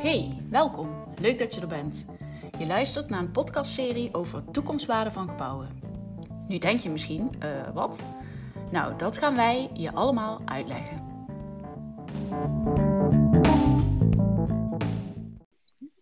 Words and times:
Hey, 0.00 0.42
welkom. 0.50 1.04
Leuk 1.20 1.38
dat 1.38 1.54
je 1.54 1.60
er 1.60 1.66
bent. 1.66 2.04
Je 2.58 2.66
luistert 2.66 3.08
naar 3.08 3.20
een 3.20 3.30
podcastserie 3.30 4.14
over 4.14 4.50
toekomstwaarde 4.50 5.12
van 5.12 5.28
gebouwen. 5.28 5.68
Nu 6.48 6.58
denk 6.58 6.80
je 6.80 6.90
misschien, 6.90 7.30
uh, 7.42 7.74
wat? 7.74 8.06
Nou, 8.70 8.96
dat 8.96 9.18
gaan 9.18 9.36
wij 9.36 9.70
je 9.72 9.92
allemaal 9.92 10.40
uitleggen. 10.44 10.96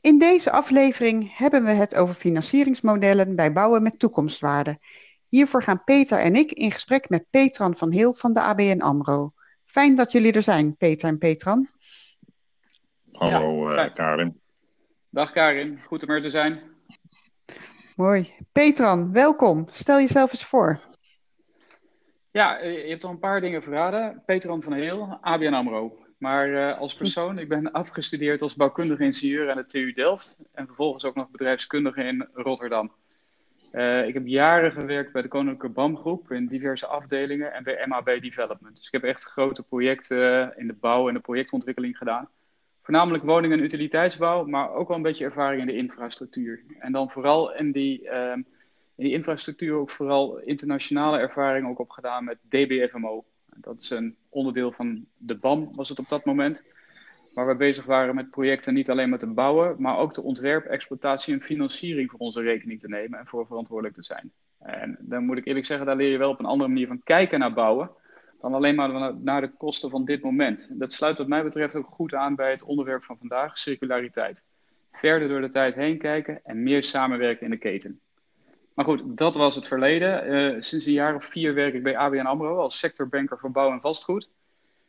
In 0.01 0.19
deze 0.19 0.51
aflevering 0.51 1.37
hebben 1.37 1.65
we 1.65 1.71
het 1.71 1.95
over 1.95 2.15
financieringsmodellen 2.15 3.37
bij 3.37 3.53
bouwen 3.53 3.83
met 3.83 3.99
toekomstwaarde. 3.99 4.79
Hiervoor 5.29 5.63
gaan 5.63 5.85
Peter 5.85 6.19
en 6.19 6.37
ik 6.37 6.53
in 6.53 6.73
gesprek 6.73 7.09
met 7.09 7.27
Petran 7.31 7.77
van 7.77 7.93
Heel 7.93 8.15
van 8.15 8.33
de 8.33 8.41
ABN 8.41 8.81
AMRO. 8.81 9.33
Fijn 9.65 9.95
dat 9.95 10.13
jullie 10.13 10.33
er 10.33 10.43
zijn, 10.43 10.77
Peter 10.77 11.09
en 11.09 11.19
Petran. 11.19 11.69
Hallo 13.19 13.75
ja, 13.75 13.87
uh, 13.87 13.93
Karin. 13.93 14.41
Dag 15.11 15.33
Karin, 15.33 15.79
goed 15.85 16.03
om 16.03 16.11
er 16.11 16.21
te 16.21 16.31
zijn. 16.31 16.61
Mooi. 17.97 18.35
Petran, 18.53 19.13
welkom. 19.13 19.67
Stel 19.71 19.99
jezelf 19.99 20.33
eens 20.33 20.45
voor. 20.45 20.79
Ja, 22.31 22.59
je 22.59 22.89
hebt 22.89 23.05
al 23.05 23.11
een 23.11 23.19
paar 23.19 23.41
dingen 23.41 23.63
verraden. 23.63 24.23
Petran 24.27 24.63
van 24.63 24.73
Heel, 24.73 25.19
ABN 25.21 25.53
AMRO. 25.53 25.99
Maar 26.19 26.49
uh, 26.49 26.79
als 26.79 26.95
persoon, 26.95 27.39
ik 27.39 27.49
ben 27.49 27.73
afgestudeerd 27.73 28.43
als 28.43 28.55
bouwkundige 28.55 29.05
ingenieur 29.05 29.51
aan 29.51 29.57
de 29.57 29.67
TU 29.67 29.93
Delft. 29.93 30.43
En 30.53 30.67
vervolgens 30.67 31.05
ook 31.05 31.15
nog 31.15 31.31
bedrijfskundige 31.31 32.03
in 32.03 32.29
Rotterdam. 32.33 32.93
Uh, 33.73 34.07
ik 34.07 34.15
heb 34.15 34.27
jaren 34.27 34.73
gewerkt 34.73 35.13
bij 35.13 35.23
de 35.23 35.29
Koninklijke 35.29 35.69
BAM 35.69 35.97
Groep 35.97 36.33
in 36.33 36.47
diverse 36.47 36.87
afdelingen 36.87 37.53
en 37.53 37.63
bij 37.63 37.85
MAB 37.87 38.21
Development. 38.21 38.77
Dus 38.77 38.87
ik 38.87 38.93
heb 38.93 39.05
echt 39.05 39.25
grote 39.25 39.63
projecten 39.63 40.53
in 40.57 40.67
de 40.67 40.77
bouw 40.81 41.09
en 41.09 41.15
de 41.15 41.21
projectontwikkeling 41.21 41.97
gedaan. 41.97 42.29
Voornamelijk 42.89 43.25
woningen 43.25 43.59
en 43.59 43.65
utiliteitsbouw, 43.65 44.45
maar 44.45 44.73
ook 44.73 44.89
wel 44.89 44.97
een 44.97 45.03
beetje 45.03 45.25
ervaring 45.25 45.61
in 45.61 45.67
de 45.67 45.77
infrastructuur. 45.77 46.63
En 46.79 46.93
dan 46.93 47.11
vooral 47.11 47.55
in 47.55 47.73
die, 47.73 48.03
uh, 48.03 48.33
in 48.33 48.45
die 48.95 49.13
infrastructuur 49.13 49.75
ook 49.75 49.91
vooral 49.91 50.39
internationale 50.39 51.19
ervaring 51.19 51.69
ook 51.69 51.79
opgedaan 51.79 52.25
met 52.25 52.39
DBFMO. 52.49 53.25
Dat 53.57 53.81
is 53.81 53.91
een 53.91 54.17
onderdeel 54.29 54.73
van 54.73 55.07
de 55.17 55.35
BAM, 55.35 55.69
was 55.73 55.89
het 55.89 55.99
op 55.99 56.09
dat 56.09 56.25
moment. 56.25 56.65
Waar 57.35 57.47
we 57.47 57.57
bezig 57.57 57.85
waren 57.85 58.15
met 58.15 58.31
projecten 58.31 58.75
niet 58.75 58.91
alleen 58.91 59.11
met 59.11 59.21
te 59.21 59.27
bouwen, 59.27 59.77
maar 59.79 59.99
ook 59.99 60.15
de 60.15 60.23
ontwerp, 60.23 60.65
exploitatie 60.65 61.35
en 61.35 61.41
financiering 61.41 62.11
voor 62.11 62.21
onze 62.21 62.41
rekening 62.41 62.81
te 62.81 62.89
nemen 62.89 63.19
en 63.19 63.27
voor 63.27 63.47
verantwoordelijk 63.47 63.95
te 63.95 64.05
zijn. 64.05 64.33
En 64.59 64.97
dan 65.01 65.25
moet 65.25 65.39
ik 65.39 65.47
eerlijk 65.47 65.67
zeggen, 65.67 65.87
daar 65.87 65.97
leer 65.97 66.11
je 66.11 66.19
wel 66.19 66.31
op 66.31 66.39
een 66.39 66.45
andere 66.45 66.71
manier 66.71 66.87
van 66.87 67.03
kijken 67.05 67.39
naar 67.39 67.53
bouwen 67.53 67.91
dan 68.41 68.55
alleen 68.55 68.75
maar 68.75 69.15
naar 69.17 69.41
de 69.41 69.53
kosten 69.57 69.91
van 69.91 70.05
dit 70.05 70.23
moment. 70.23 70.79
Dat 70.79 70.93
sluit 70.93 71.19
wat 71.19 71.29
mij 71.29 71.43
betreft 71.43 71.77
ook 71.77 71.89
goed 71.91 72.15
aan 72.15 72.35
bij 72.35 72.51
het 72.51 72.63
onderwerp 72.63 73.05
van 73.05 73.19
vandaag, 73.19 73.59
circulariteit. 73.59 74.45
Verder 74.93 75.29
door 75.29 75.41
de 75.41 75.49
tijd 75.49 75.75
heen 75.75 75.99
kijken 75.99 76.41
en 76.45 76.63
meer 76.63 76.83
samenwerken 76.83 77.45
in 77.45 77.51
de 77.51 77.59
keten. 77.59 78.01
Maar 78.75 78.85
goed, 78.85 79.03
dat 79.19 79.35
was 79.35 79.55
het 79.55 79.69
verleden. 79.69 80.33
Uh, 80.33 80.61
sinds 80.61 80.87
een 80.87 80.93
jaar 80.93 81.15
of 81.15 81.27
vier 81.27 81.55
werk 81.55 81.75
ik 81.75 81.83
bij 81.83 81.97
ABN 81.97 82.27
AMRO 82.27 82.59
als 82.59 82.79
sectorbanker 82.79 83.39
voor 83.39 83.51
bouw 83.51 83.73
en 83.73 83.81
vastgoed. 83.81 84.31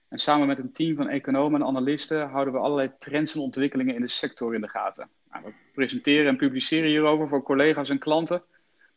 En 0.09 0.19
samen 0.19 0.47
met 0.47 0.59
een 0.59 0.71
team 0.71 0.95
van 0.95 1.07
economen 1.07 1.61
en 1.61 1.67
analisten 1.67 2.29
houden 2.29 2.53
we 2.53 2.59
allerlei 2.59 2.91
trends 2.99 3.35
en 3.35 3.41
ontwikkelingen 3.41 3.95
in 3.95 4.01
de 4.01 4.07
sector 4.07 4.55
in 4.55 4.61
de 4.61 4.67
gaten. 4.67 5.09
Nou, 5.31 5.45
we 5.45 5.53
presenteren 5.73 6.27
en 6.27 6.37
publiceren 6.37 6.89
hierover 6.89 7.27
voor 7.27 7.43
collega's 7.43 7.89
en 7.89 7.99
klanten, 7.99 8.43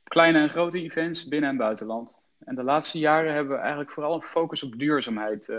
kleine 0.05 0.39
en 0.39 0.49
grote 0.49 0.83
events 0.83 1.29
binnen 1.29 1.51
en 1.51 1.57
buitenland. 1.57 2.22
En 2.45 2.55
de 2.55 2.63
laatste 2.63 2.99
jaren 2.99 3.35
hebben 3.35 3.57
we 3.57 3.61
eigenlijk 3.61 3.91
vooral 3.91 4.15
een 4.15 4.23
focus 4.23 4.63
op 4.63 4.79
duurzaamheid. 4.79 5.49
Uh, 5.49 5.57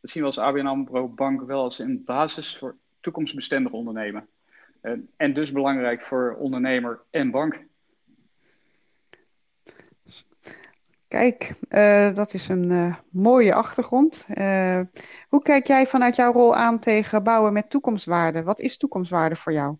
dat 0.00 0.10
zien 0.10 0.22
we 0.22 0.28
als 0.28 0.38
ABN 0.38 0.66
AMRO 0.66 1.08
Bank 1.08 1.42
wel 1.42 1.62
als 1.62 1.78
een 1.78 2.02
basis 2.04 2.56
voor 2.56 2.76
toekomstbestendig 3.00 3.72
ondernemen. 3.72 4.28
Uh, 4.82 4.92
en 5.16 5.34
dus 5.34 5.52
belangrijk 5.52 6.02
voor 6.02 6.36
ondernemer 6.38 7.00
en 7.10 7.30
bank. 7.30 7.64
Kijk, 11.08 11.52
uh, 11.68 12.14
dat 12.14 12.34
is 12.34 12.48
een 12.48 12.94
mooie 13.10 13.54
achtergrond. 13.54 14.26
Hoe 15.28 15.42
kijk 15.42 15.66
jij 15.66 15.86
vanuit 15.86 16.16
jouw 16.16 16.32
rol 16.32 16.56
aan 16.56 16.78
tegen 16.78 17.22
bouwen 17.22 17.52
met 17.52 17.70
toekomstwaarde? 17.70 18.42
Wat 18.42 18.60
is 18.60 18.76
toekomstwaarde 18.76 19.36
voor 19.36 19.52
jou? 19.52 19.76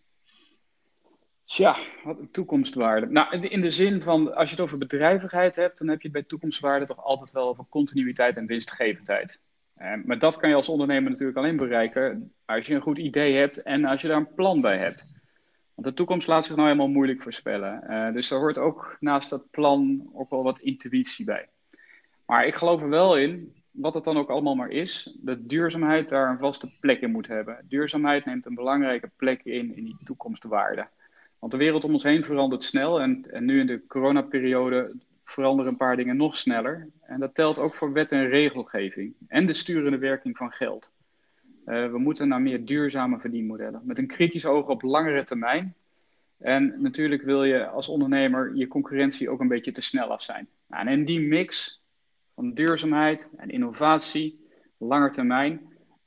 Tja, 1.52 1.76
wat 2.04 2.18
een 2.18 2.30
toekomstwaarde. 2.30 3.06
Nou, 3.06 3.38
in 3.38 3.60
de 3.60 3.70
zin 3.70 4.02
van, 4.02 4.34
als 4.34 4.48
je 4.50 4.54
het 4.54 4.64
over 4.64 4.78
bedrijvigheid 4.78 5.56
hebt, 5.56 5.78
dan 5.78 5.88
heb 5.88 6.02
je 6.02 6.10
bij 6.10 6.22
toekomstwaarde 6.22 6.86
toch 6.86 7.04
altijd 7.04 7.32
wel 7.32 7.48
over 7.48 7.64
continuïteit 7.68 8.36
en 8.36 8.46
winstgevendheid. 8.46 9.40
maar 10.04 10.18
dat 10.18 10.36
kan 10.36 10.48
je 10.48 10.54
als 10.54 10.68
ondernemer 10.68 11.10
natuurlijk 11.10 11.38
alleen 11.38 11.56
bereiken 11.56 12.32
als 12.44 12.66
je 12.66 12.74
een 12.74 12.80
goed 12.80 12.98
idee 12.98 13.36
hebt 13.36 13.62
en 13.62 13.84
als 13.84 14.02
je 14.02 14.08
daar 14.08 14.16
een 14.16 14.34
plan 14.34 14.60
bij 14.60 14.76
hebt. 14.76 15.22
Want 15.74 15.86
de 15.88 15.94
toekomst 15.94 16.26
laat 16.26 16.44
zich 16.44 16.56
nou 16.56 16.68
helemaal 16.68 16.88
moeilijk 16.88 17.22
voorspellen. 17.22 17.84
Uh, 17.88 18.12
dus 18.12 18.30
er 18.30 18.38
hoort 18.38 18.58
ook 18.58 18.96
naast 19.00 19.30
dat 19.30 19.50
plan 19.50 20.10
ook 20.14 20.30
wel 20.30 20.42
wat 20.42 20.58
intuïtie 20.58 21.24
bij. 21.24 21.48
Maar 22.26 22.46
ik 22.46 22.54
geloof 22.54 22.82
er 22.82 22.88
wel 22.88 23.16
in, 23.18 23.62
wat 23.70 23.94
het 23.94 24.04
dan 24.04 24.16
ook 24.16 24.30
allemaal 24.30 24.54
maar 24.54 24.70
is, 24.70 25.16
dat 25.20 25.48
duurzaamheid 25.48 26.08
daar 26.08 26.30
een 26.30 26.38
vaste 26.38 26.78
plek 26.80 27.00
in 27.00 27.10
moet 27.10 27.26
hebben. 27.26 27.64
Duurzaamheid 27.68 28.24
neemt 28.24 28.46
een 28.46 28.54
belangrijke 28.54 29.10
plek 29.16 29.40
in 29.44 29.76
in 29.76 29.84
die 29.84 29.98
toekomstwaarde. 30.04 30.86
Want 31.42 31.54
de 31.54 31.60
wereld 31.60 31.84
om 31.84 31.92
ons 31.92 32.02
heen 32.02 32.24
verandert 32.24 32.64
snel 32.64 33.00
en, 33.00 33.30
en 33.30 33.44
nu 33.44 33.60
in 33.60 33.66
de 33.66 33.86
coronaperiode 33.86 34.92
veranderen 35.24 35.70
een 35.70 35.76
paar 35.78 35.96
dingen 35.96 36.16
nog 36.16 36.36
sneller. 36.36 36.88
En 37.00 37.20
dat 37.20 37.34
telt 37.34 37.58
ook 37.58 37.74
voor 37.74 37.92
wet 37.92 38.12
en 38.12 38.28
regelgeving 38.28 39.14
en 39.28 39.46
de 39.46 39.52
sturende 39.52 39.98
werking 39.98 40.36
van 40.36 40.52
geld. 40.52 40.92
Uh, 41.66 41.90
we 41.90 41.98
moeten 41.98 42.28
naar 42.28 42.40
meer 42.40 42.64
duurzame 42.64 43.20
verdienmodellen. 43.20 43.80
Met 43.84 43.98
een 43.98 44.06
kritisch 44.06 44.46
oog 44.46 44.66
op 44.68 44.82
langere 44.82 45.22
termijn. 45.22 45.74
En 46.38 46.74
natuurlijk 46.82 47.22
wil 47.22 47.44
je 47.44 47.66
als 47.66 47.88
ondernemer 47.88 48.54
je 48.56 48.68
concurrentie 48.68 49.30
ook 49.30 49.40
een 49.40 49.48
beetje 49.48 49.72
te 49.72 49.82
snel 49.82 50.12
af 50.12 50.22
zijn. 50.22 50.48
Nou, 50.66 50.86
en 50.86 50.92
in 50.92 51.04
die 51.04 51.20
mix 51.20 51.80
van 52.34 52.54
duurzaamheid 52.54 53.28
en 53.36 53.50
innovatie, 53.50 54.46
langer 54.76 55.12
termijn, 55.12 55.60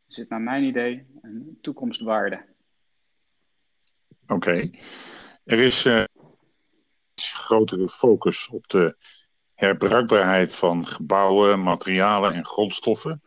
zit 0.08 0.30
naar 0.30 0.42
mijn 0.42 0.64
idee 0.64 1.06
een 1.22 1.58
toekomstwaarde. 1.62 2.42
Oké. 4.28 4.70
Er 5.46 5.60
is 5.60 5.86
uh, 5.86 6.04
grotere 7.16 7.90
focus 7.90 8.50
op 8.50 8.68
de 8.68 8.96
herbruikbaarheid 9.54 10.56
van 10.56 10.88
gebouwen, 10.88 11.64
materialen 11.64 12.34
en 12.34 12.46
grondstoffen. 12.46 13.22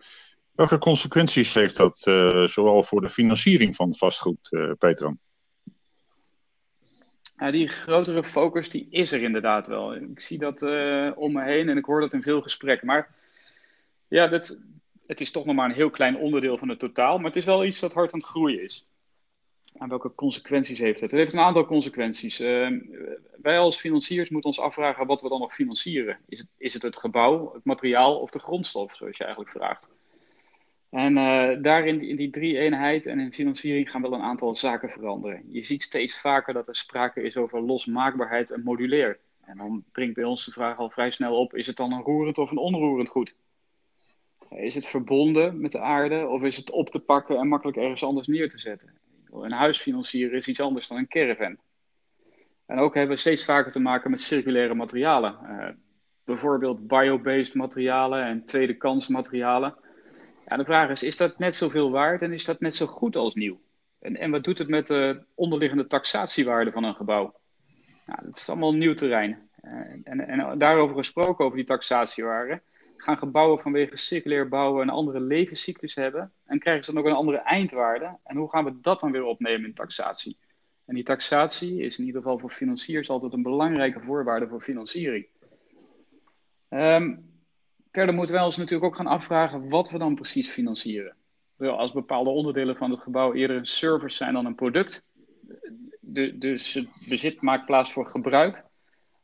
Welke 0.53 0.79
consequenties 0.79 1.55
heeft 1.55 1.77
dat 1.77 2.05
uh, 2.09 2.47
zowel 2.47 2.83
voor 2.83 3.01
de 3.01 3.09
financiering 3.09 3.77
van 3.77 3.95
vastgoed, 3.95 4.49
uh, 4.51 4.73
Petran? 4.79 5.19
Ja, 7.37 7.51
die 7.51 7.69
grotere 7.69 8.25
focus 8.25 8.71
die 8.71 8.87
is 8.91 9.13
er 9.13 9.23
inderdaad 9.23 9.67
wel. 9.67 9.95
Ik 9.95 10.21
zie 10.21 10.39
dat 10.39 10.63
om 11.17 11.33
me 11.33 11.43
heen 11.43 11.69
en 11.69 11.77
ik 11.77 11.85
hoor 11.85 12.01
dat 12.01 12.13
in 12.13 12.23
veel 12.23 12.43
gesprekken. 12.43 12.87
Maar 12.87 13.15
ja, 14.09 14.27
dat, 14.27 14.61
het 15.07 15.21
is 15.21 15.31
toch 15.31 15.45
nog 15.45 15.55
maar 15.55 15.69
een 15.69 15.75
heel 15.75 15.91
klein 15.91 16.17
onderdeel 16.17 16.59
van 16.59 16.69
het 16.69 16.79
totaal. 16.79 17.17
Maar 17.17 17.27
het 17.27 17.37
is 17.37 17.45
wel 17.45 17.65
iets 17.65 17.79
dat 17.79 17.93
hard 17.93 18.13
aan 18.13 18.19
het 18.19 18.29
groeien 18.29 18.63
is. 18.63 18.87
En 19.79 19.89
welke 19.89 20.15
consequenties 20.15 20.79
heeft 20.79 21.01
het? 21.01 21.11
Het 21.11 21.21
heeft 21.21 21.33
een 21.33 21.41
aantal 21.41 21.67
consequenties. 21.67 22.41
Uh, 22.41 22.81
wij 23.43 23.59
als 23.59 23.77
financiers 23.77 24.31
moeten 24.31 24.51
ons 24.51 24.61
afvragen 24.61 25.07
wat 25.07 25.23
we 25.23 25.29
dan 25.29 25.41
nog 25.41 25.55
financieren. 25.55 26.19
Is 26.29 26.39
het, 26.39 26.49
is 26.57 26.75
het 26.75 26.83
het 26.83 26.97
gebouw, 26.97 27.53
het 27.53 27.65
materiaal 27.65 28.19
of 28.19 28.31
de 28.31 28.39
grondstof, 28.39 28.95
zoals 28.95 29.17
je 29.17 29.25
eigenlijk 29.25 29.53
vraagt? 29.53 29.89
En 30.91 31.17
uh, 31.17 31.63
daarin, 31.63 32.03
in 32.03 32.17
die 32.17 32.31
drie 32.31 32.59
eenheid 32.59 33.07
en 33.07 33.19
in 33.19 33.33
financiering 33.33 33.91
gaan 33.91 34.03
wel 34.03 34.13
een 34.13 34.23
aantal 34.23 34.57
zaken 34.57 34.91
veranderen. 34.91 35.43
Je 35.51 35.65
ziet 35.65 35.83
steeds 35.83 36.21
vaker 36.21 36.55
dat 36.55 36.69
er 36.69 36.77
sprake 36.77 37.23
is 37.23 37.37
over 37.37 37.61
losmaakbaarheid 37.61 38.51
en 38.51 38.63
modulair. 38.63 39.19
En 39.45 39.57
dan 39.57 39.85
dringt 39.93 40.15
bij 40.15 40.25
ons 40.25 40.45
de 40.45 40.53
vraag 40.53 40.79
al 40.79 40.91
vrij 40.91 41.11
snel 41.11 41.39
op: 41.39 41.55
is 41.55 41.67
het 41.67 41.77
dan 41.77 41.93
een 41.93 42.03
roerend 42.03 42.39
of 42.39 42.51
een 42.51 42.59
onroerend 42.59 43.09
goed? 43.09 43.37
Is 44.51 44.75
het 44.75 44.87
verbonden 44.87 45.61
met 45.61 45.73
de 45.73 45.81
aarde 45.81 46.27
of 46.27 46.43
is 46.43 46.57
het 46.57 46.71
op 46.71 46.91
te 46.91 47.01
pakken 47.01 47.37
en 47.37 47.49
makkelijk 47.49 47.77
ergens 47.77 48.05
anders 48.05 48.27
neer 48.27 48.49
te 48.49 48.59
zetten? 48.59 48.99
Een 49.33 49.53
huis 49.53 49.81
financieren 49.81 50.39
is 50.39 50.49
iets 50.49 50.61
anders 50.61 50.89
dan 50.89 50.99
een 50.99 51.09
caravan. 51.09 51.57
En 52.67 52.79
ook 52.79 52.95
hebben 52.95 53.15
we 53.15 53.21
steeds 53.21 53.45
vaker 53.45 53.73
te 53.73 53.81
maken 53.81 54.11
met 54.11 54.21
circulaire 54.21 54.75
materialen. 54.75 55.39
Uh, 55.43 55.69
bijvoorbeeld 56.25 56.87
biobased 56.87 57.55
materialen 57.55 58.25
en 58.25 58.45
tweede 58.45 58.75
kans 58.75 59.09
materialen. 59.09 59.75
Ja, 60.49 60.57
de 60.57 60.65
vraag 60.65 60.91
is, 60.91 61.03
is 61.03 61.17
dat 61.17 61.39
net 61.39 61.57
zoveel 61.57 61.91
waard 61.91 62.23
en 62.23 62.33
is 62.33 62.45
dat 62.45 62.61
net 62.61 62.75
zo 62.75 62.87
goed 62.87 63.17
als 63.17 63.35
nieuw? 63.35 63.61
En, 63.99 64.17
en 64.17 64.31
wat 64.31 64.45
doet 64.45 64.59
het 64.59 64.69
met 64.69 64.87
de 64.87 65.21
onderliggende 65.35 65.87
taxatiewaarde 65.87 66.73
van 66.73 66.85
een 66.85 66.95
gebouw? 66.95 67.35
Nou, 68.07 68.19
dat 68.25 68.37
is 68.37 68.49
allemaal 68.49 68.75
nieuw 68.75 68.95
terrein. 68.95 69.49
En, 69.61 70.03
en, 70.05 70.21
en, 70.21 70.59
daarover 70.59 70.97
gesproken, 70.97 71.45
over 71.45 71.57
die 71.57 71.67
taxatiewaarde, 71.67 72.61
gaan 73.09 73.19
gebouwen 73.19 73.59
vanwege 73.61 73.97
circulair 73.97 74.49
bouwen 74.49 74.83
een 74.83 74.91
andere 74.91 75.21
levenscyclus 75.21 75.95
hebben 75.95 76.33
en 76.45 76.59
krijgen 76.59 76.85
ze 76.85 76.93
dan 76.93 77.01
ook 77.01 77.09
een 77.09 77.17
andere 77.17 77.39
eindwaarde. 77.39 78.17
En 78.25 78.37
hoe 78.37 78.51
gaan 78.51 78.65
we 78.65 78.81
dat 78.81 79.01
dan 79.01 79.13
weer 79.13 79.25
opnemen 79.25 79.69
in 79.69 79.75
taxatie? 79.75 80.39
En 80.85 80.95
die 80.95 81.05
taxatie 81.05 81.83
is 81.83 81.99
in 81.99 82.05
ieder 82.05 82.23
geval 82.23 82.39
voor 82.39 82.51
financiers 82.51 83.11
altijd 83.11 83.33
een 83.33 83.43
belangrijke 83.43 84.01
voorwaarde 84.01 84.49
voor 84.49 84.61
financiering. 84.61 85.27
Um, 86.69 87.27
Verder 87.93 88.15
moeten 88.15 88.35
wij 88.35 88.45
ons 88.45 88.57
natuurlijk 88.57 88.85
ook 88.85 88.97
gaan 88.97 89.07
afvragen 89.07 89.69
wat 89.69 89.91
we 89.91 89.99
dan 89.99 90.15
precies 90.15 90.49
financieren. 90.49 91.17
als 91.59 91.93
bepaalde 91.93 92.31
onderdelen 92.31 92.77
van 92.77 92.91
het 92.91 93.01
gebouw 93.01 93.35
eerder 93.35 93.57
een 93.57 93.67
service 93.67 94.17
zijn 94.17 94.33
dan 94.33 94.47
een 94.47 94.55
product, 94.55 95.05
dus 96.35 96.75
het 96.75 96.89
bezit 97.09 97.41
maakt 97.41 97.67
plaats 97.67 97.93
voor 97.93 98.07
gebruik, 98.07 98.65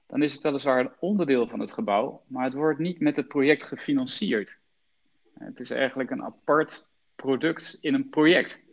dan 0.06 0.22
is 0.22 0.32
het 0.32 0.42
weliswaar 0.42 0.80
een 0.80 0.92
onderdeel 0.98 1.46
van 1.46 1.60
het 1.60 1.72
gebouw, 1.72 2.22
maar 2.26 2.44
het 2.44 2.54
wordt 2.54 2.78
niet 2.78 3.00
met 3.00 3.16
het 3.16 3.28
project 3.28 3.62
gefinancierd. 3.62 4.58
Het 5.38 5.60
is 5.60 5.70
eigenlijk 5.70 6.10
een 6.10 6.22
apart 6.22 6.88
product 7.14 7.78
in 7.80 7.94
een 7.94 8.08
project. 8.08 8.66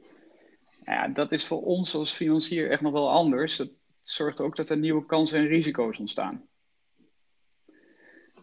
Ja, 0.86 1.08
dat 1.08 1.32
is 1.32 1.46
voor 1.46 1.62
ons 1.62 1.96
als 1.96 2.14
financier 2.14 2.72
echt 2.72 2.82
nog 2.82 2.92
wel 2.92 3.10
anders. 3.10 3.58
Het 3.58 3.72
zorgt 4.04 4.42
ook 4.42 4.56
dat 4.56 4.70
er 4.70 4.78
nieuwe 4.78 5.06
kansen 5.06 5.40
en 5.40 5.48
risico's 5.48 6.00
ontstaan. 6.00 6.48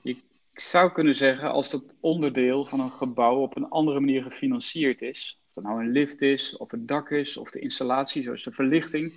Je 0.02 0.16
zou 0.54 0.92
kunnen 0.92 1.14
zeggen, 1.14 1.50
als 1.50 1.70
dat 1.70 1.94
onderdeel 2.00 2.64
van 2.64 2.80
een 2.80 2.90
gebouw 2.90 3.36
op 3.36 3.56
een 3.56 3.68
andere 3.68 4.00
manier 4.00 4.22
gefinancierd 4.22 5.02
is, 5.02 5.40
of 5.48 5.54
het 5.54 5.64
nou 5.64 5.84
een 5.84 5.92
lift 5.92 6.22
is, 6.22 6.56
of 6.56 6.70
het 6.70 6.88
dak 6.88 7.10
is, 7.10 7.36
of 7.36 7.50
de 7.50 7.60
installatie, 7.60 8.22
zoals 8.22 8.42
de 8.42 8.52
verlichting, 8.52 9.12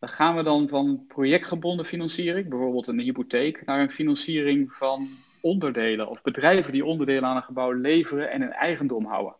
gaan 0.00 0.36
we 0.36 0.42
dan 0.42 0.68
van 0.68 1.04
projectgebonden 1.08 1.86
financiering, 1.86 2.48
bijvoorbeeld 2.48 2.86
een 2.86 3.00
hypotheek, 3.00 3.64
naar 3.64 3.80
een 3.80 3.90
financiering 3.90 4.72
van 4.72 5.08
onderdelen 5.40 6.08
of 6.08 6.22
bedrijven 6.22 6.72
die 6.72 6.84
onderdelen 6.84 7.24
aan 7.24 7.36
een 7.36 7.42
gebouw 7.42 7.72
leveren 7.72 8.30
en 8.30 8.42
in 8.42 8.52
eigendom 8.52 9.04
houden. 9.04 9.34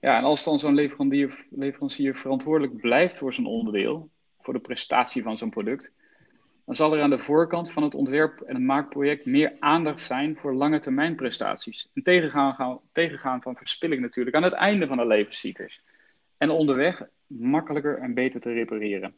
Ja, 0.00 0.16
en 0.16 0.24
als 0.24 0.44
dan 0.44 0.58
zo'n 0.58 0.74
leverancier, 0.74 1.46
leverancier 1.50 2.16
verantwoordelijk 2.16 2.76
blijft 2.76 3.18
voor 3.18 3.34
zijn 3.34 3.46
onderdeel, 3.46 4.10
voor 4.40 4.54
de 4.54 4.60
prestatie 4.60 5.22
van 5.22 5.36
zo'n 5.36 5.50
product, 5.50 5.92
dan 6.64 6.76
zal 6.76 6.94
er 6.94 7.02
aan 7.02 7.10
de 7.10 7.18
voorkant 7.18 7.72
van 7.72 7.82
het 7.82 7.94
ontwerp- 7.94 8.40
en 8.40 8.54
het 8.54 8.64
maakproject 8.64 9.26
meer 9.26 9.52
aandacht 9.58 10.00
zijn 10.00 10.36
voor 10.36 10.54
lange 10.54 10.78
termijn 10.78 11.16
prestaties. 11.16 11.90
En 11.94 12.02
tegengaan, 12.02 12.80
tegengaan 12.92 13.42
van 13.42 13.56
verspilling 13.56 14.00
natuurlijk 14.00 14.36
aan 14.36 14.42
het 14.42 14.52
einde 14.52 14.86
van 14.86 14.96
de 14.96 15.06
levenscyclus. 15.06 15.82
En 16.36 16.50
onderweg 16.50 17.02
makkelijker 17.26 17.98
en 17.98 18.14
beter 18.14 18.40
te 18.40 18.52
repareren. 18.52 19.14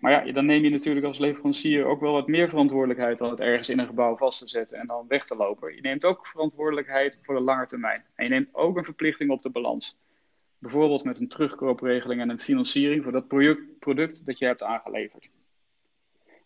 Maar 0.00 0.26
ja, 0.26 0.32
dan 0.32 0.46
neem 0.46 0.62
je 0.62 0.70
natuurlijk 0.70 1.06
als 1.06 1.18
leverancier 1.18 1.84
ook 1.84 2.00
wel 2.00 2.12
wat 2.12 2.28
meer 2.28 2.48
verantwoordelijkheid 2.48 3.18
dan 3.18 3.30
het 3.30 3.40
ergens 3.40 3.68
in 3.68 3.78
een 3.78 3.86
gebouw 3.86 4.16
vast 4.16 4.38
te 4.38 4.48
zetten 4.48 4.78
en 4.78 4.86
dan 4.86 5.04
weg 5.08 5.26
te 5.26 5.36
lopen. 5.36 5.74
Je 5.74 5.80
neemt 5.80 6.04
ook 6.04 6.26
verantwoordelijkheid 6.26 7.20
voor 7.22 7.34
de 7.34 7.40
lange 7.40 7.66
termijn. 7.66 8.04
En 8.14 8.24
je 8.24 8.30
neemt 8.30 8.54
ook 8.54 8.76
een 8.76 8.84
verplichting 8.84 9.30
op 9.30 9.42
de 9.42 9.50
balans. 9.50 9.98
Bijvoorbeeld 10.58 11.04
met 11.04 11.20
een 11.20 11.28
terugkoopregeling 11.28 12.20
en 12.20 12.30
een 12.30 12.40
financiering 12.40 13.02
voor 13.02 13.12
dat 13.12 13.28
product 13.78 14.26
dat 14.26 14.38
je 14.38 14.46
hebt 14.46 14.62
aangeleverd. 14.62 15.30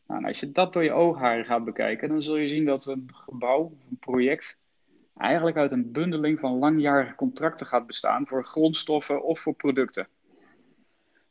Nou, 0.07 0.25
als 0.25 0.41
je 0.41 0.53
dat 0.53 0.73
door 0.73 0.85
je 0.85 0.93
oogharen 0.93 1.45
gaat 1.45 1.65
bekijken, 1.65 2.09
dan 2.09 2.23
zul 2.23 2.37
je 2.37 2.49
zien 2.49 2.65
dat 2.65 2.87
een 2.87 3.11
gebouw, 3.13 3.73
een 3.91 3.99
project, 3.99 4.59
eigenlijk 5.17 5.57
uit 5.57 5.73
een 5.73 5.93
bundeling 5.93 6.39
van 6.39 6.59
langjarige 6.59 7.15
contracten 7.15 7.67
gaat 7.67 7.87
bestaan 7.87 8.27
voor 8.27 8.45
grondstoffen 8.45 9.23
of 9.23 9.41
voor 9.41 9.55
producten. 9.55 10.09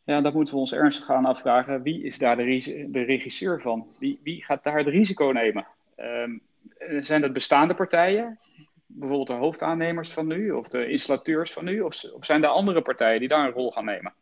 Ja, 0.08 0.22
dan 0.22 0.34
moeten 0.34 0.54
we 0.54 0.60
ons 0.60 0.74
ernstig 0.74 1.06
gaan 1.06 1.26
afvragen, 1.26 1.82
wie 1.82 2.04
is 2.04 2.18
daar 2.18 2.36
de, 2.36 2.44
regisseur 2.92 3.62
van? 3.62 3.88
Wie, 4.00 4.20
wie, 4.24 4.44
gaat 4.44 4.64
daar 4.64 4.78
het 4.78 4.88
risico 4.88 5.26
nemen? 5.26 5.68
Um, 5.98 6.42
zijn 7.00 7.22
dat 7.22 7.34
bestaande 7.34 7.74
partijen, 7.74 8.40
bijvoorbeeld 8.86 9.28
de 9.28 9.34
hoofdaannemers 9.34 10.12
van 10.12 10.28
nu, 10.28 10.52
of 10.52 10.68
de 10.68 10.90
installateurs 10.90 11.54
van 11.54 11.66
nu, 11.66 11.82
of, 11.82 12.04
of 12.04 12.26
zijn 12.26 12.44
er 12.44 12.50
andere 12.50 12.82
partijen 12.82 13.20
die 13.20 13.28
daar 13.28 13.46
een 13.48 13.54
rol 13.54 13.72
gaan 13.72 13.86
nemen? 13.86 14.14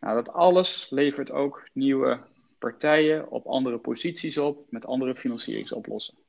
Nou, 0.00 0.14
dat 0.14 0.32
alles 0.32 0.86
levert 0.90 1.32
ook 1.32 1.68
nieuwe 1.72 2.18
partijen 2.58 3.30
op 3.30 3.46
andere 3.46 3.78
posities 3.78 4.38
op, 4.38 4.66
met 4.68 4.86
andere 4.86 5.14
financieringsoplossingen. 5.14 6.22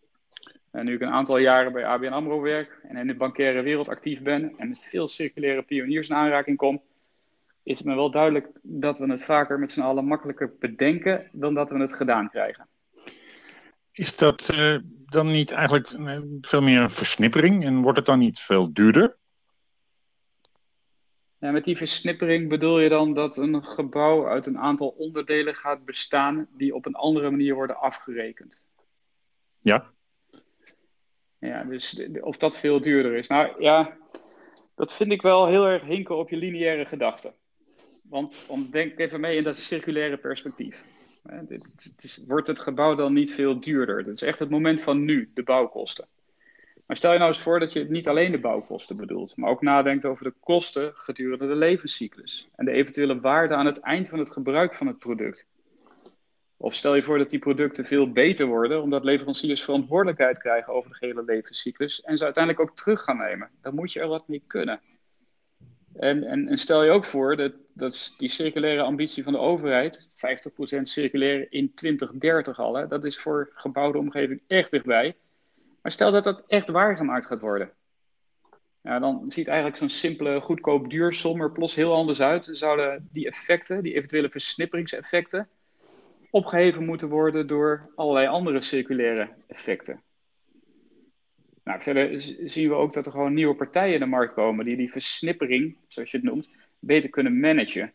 En 0.72 0.86
nu 0.86 0.94
ik 0.94 1.02
een 1.02 1.08
aantal 1.08 1.38
jaren 1.38 1.72
bij 1.72 1.86
ABN 1.86 2.08
AMRO 2.08 2.42
werk 2.42 2.80
en 2.84 2.98
in 2.98 3.08
de 3.08 3.16
bankaire 3.16 3.62
wereld 3.62 3.90
actief 3.90 4.22
ben 4.22 4.54
en 4.58 4.68
met 4.68 4.80
veel 4.80 5.08
circulaire 5.08 5.62
pioniers 5.62 6.10
in 6.10 6.16
aanraking 6.16 6.58
kom, 6.58 6.82
is 7.68 7.78
het 7.78 7.88
me 7.88 7.96
wel 7.96 8.12
duidelijk 8.12 8.50
dat 8.62 8.98
we 8.98 9.12
het 9.12 9.24
vaker 9.24 9.60
met 9.60 9.72
z'n 9.72 9.82
allen 9.82 10.06
makkelijker 10.06 10.56
bedenken 10.60 11.30
dan 11.32 11.54
dat 11.54 11.70
we 11.70 11.80
het 11.80 11.94
gedaan 11.94 12.30
krijgen. 12.30 12.68
Is 13.92 14.18
dat 14.18 14.50
uh, 14.54 14.80
dan 15.06 15.32
niet 15.32 15.52
eigenlijk 15.52 15.92
uh, 15.92 16.20
veel 16.42 16.62
meer 16.62 16.82
een 16.82 16.90
versnippering 16.90 17.64
en 17.64 17.82
wordt 17.82 17.98
het 17.98 18.06
dan 18.06 18.20
niet 18.20 18.40
veel 18.40 18.74
duurder? 18.74 19.18
Ja, 21.40 21.52
met 21.52 21.64
die 21.64 21.78
versnippering 21.78 22.50
bedoel 22.50 22.80
je 22.80 22.90
dan 22.90 23.14
dat 23.14 23.38
een 23.38 23.64
gebouw 23.64 24.28
uit 24.28 24.46
een 24.46 24.58
aantal 24.58 24.88
onderdelen 24.88 25.56
gaat 25.56 25.86
bestaan 25.86 26.48
die 26.52 26.76
op 26.76 26.86
een 26.86 26.96
andere 26.96 27.30
manier 27.30 27.56
worden 27.56 27.80
afgerekend? 27.80 28.66
Ja. 29.60 29.92
Ja, 31.40 31.64
dus 31.64 32.08
of 32.22 32.38
dat 32.38 32.58
veel 32.58 32.82
duurder 32.82 33.16
is. 33.16 33.28
Nou 33.28 33.62
ja, 33.64 33.98
dat 34.76 34.94
vind 34.94 35.12
ik 35.12 35.22
wel 35.22 35.48
heel 35.48 35.68
erg 35.68 35.84
hinken 35.84 36.18
op 36.18 36.30
je 36.30 36.38
lineaire 36.38 36.86
gedachten. 36.86 37.34
Want, 38.10 38.48
denk 38.72 39.00
even 39.00 39.20
mee 39.20 39.38
in 39.38 39.44
dat 39.44 39.58
circulaire 39.58 40.18
perspectief. 40.18 40.84
Het 41.28 41.96
is, 42.00 42.24
wordt 42.28 42.48
het 42.48 42.60
gebouw 42.60 42.96
dan 42.96 43.14
niet 43.14 43.34
veel 43.34 43.60
duurder? 43.60 44.04
Dat 44.04 44.14
is 44.14 44.22
echt 44.22 44.40
het 44.40 44.50
moment 44.50 44.82
van 44.82 45.06
nu, 45.06 45.28
de 45.34 45.44
bouwkosten. 45.44 46.08
Maar 46.86 46.98
stel 46.98 47.12
je 47.12 47.18
nou 47.18 47.30
eens 47.30 47.42
voor 47.42 47.60
dat 47.60 47.74
je 47.74 47.86
niet 47.90 48.08
alleen 48.08 48.32
de 48.32 48.40
bouwkosten 48.40 48.98
bedoelt, 48.98 49.38
maar 49.38 49.50
ook 49.50 49.62
nadenkt 49.62 50.06
over 50.06 50.24
de 50.24 50.34
kosten 50.40 50.92
gedurende 50.96 51.48
de 51.48 51.56
levenscyclus 51.56 52.50
en 52.56 52.66
de 52.66 52.72
eventuele 52.72 53.20
waarde 53.20 53.54
aan 53.54 53.66
het 53.66 53.80
eind 53.80 54.10
van 54.10 54.20
het 54.20 54.32
gebruik 54.32 54.76
van 54.76 54.88
het 54.88 55.00
product. 55.00 55.48
Of 56.58 56.74
stel 56.74 56.96
je 56.96 57.04
voor 57.04 57.18
dat 57.18 57.30
die 57.30 57.40
producten 57.40 57.86
veel 57.86 58.12
beter 58.12 58.46
worden, 58.46 58.82
omdat 58.82 59.04
leveranciers 59.04 59.64
verantwoordelijkheid 59.64 60.38
krijgen 60.38 60.74
over 60.74 60.92
de 60.92 61.06
hele 61.06 61.24
levenscyclus 61.24 62.02
en 62.02 62.18
ze 62.18 62.24
uiteindelijk 62.24 62.70
ook 62.70 62.76
terug 62.76 63.02
gaan 63.02 63.18
nemen. 63.18 63.50
Dan 63.62 63.76
moet 63.76 63.94
je 63.94 64.00
er 64.00 64.08
wat 64.08 64.28
mee 64.28 64.44
kunnen. 64.48 64.80
En, 66.00 66.24
en, 66.24 66.48
en, 66.48 66.58
stel 66.58 66.84
je 66.84 66.92
ook 66.92 67.06
voor 67.06 67.36
dat, 67.36 67.52
dat 67.74 68.14
die 68.18 68.30
circulaire 68.30 68.82
ambitie 68.82 69.24
van 69.24 69.34
de 69.34 69.40
overheid, 69.40 70.08
50% 70.08 70.82
circulair 70.82 71.48
in 71.50 71.74
2030 71.74 72.60
al, 72.60 72.76
hè, 72.76 72.88
dat 72.88 73.04
is 73.04 73.20
voor 73.20 73.50
gebouwde 73.54 73.98
omgeving 73.98 74.42
echt 74.48 74.72
dichtbij. 74.72 75.16
Maar 75.82 75.92
stel 75.92 76.12
dat 76.12 76.24
dat 76.24 76.44
echt 76.48 76.70
waargemaakt 76.70 77.26
gaat 77.26 77.40
worden. 77.40 77.72
Ja, 78.82 79.00
dan 79.00 79.24
ziet 79.28 79.48
eigenlijk 79.48 79.78
zo'n 79.78 79.90
simpele 79.90 80.42
goedkoop 80.42 80.90
duursom 80.90 81.42
er 81.42 81.52
plots 81.52 81.76
heel 81.76 81.94
anders 81.94 82.22
uit. 82.22 82.46
Dan 82.46 82.56
zouden 82.56 83.10
die 83.12 83.28
effecten, 83.28 83.84
die 83.84 83.94
eventuele 83.94 84.30
versnipperingseffecten, 84.30 85.50
opgeheven 86.30 86.86
moeten 86.86 87.10
worden 87.10 87.48
door 87.48 87.92
allerlei 87.96 88.28
andere 88.28 88.62
circulaire 88.62 89.30
effecten. 89.48 90.02
Nou, 91.68 91.82
verder 91.82 92.22
zien 92.46 92.70
we 92.70 92.74
ook 92.74 92.94
dat 92.94 93.06
er 93.06 93.12
gewoon 93.12 93.34
nieuwe 93.34 93.56
partijen 93.56 93.94
in 93.94 94.00
de 94.00 94.06
markt 94.06 94.34
komen 94.34 94.66
die 94.66 94.78
die 94.78 94.92
versnippering, 94.92 95.76
zoals 95.88 96.12
je 96.12 96.18
het 96.18 96.26
noemt, 96.26 96.50
beter 96.80 97.10
kunnen 97.10 97.40
managen. 97.40 97.94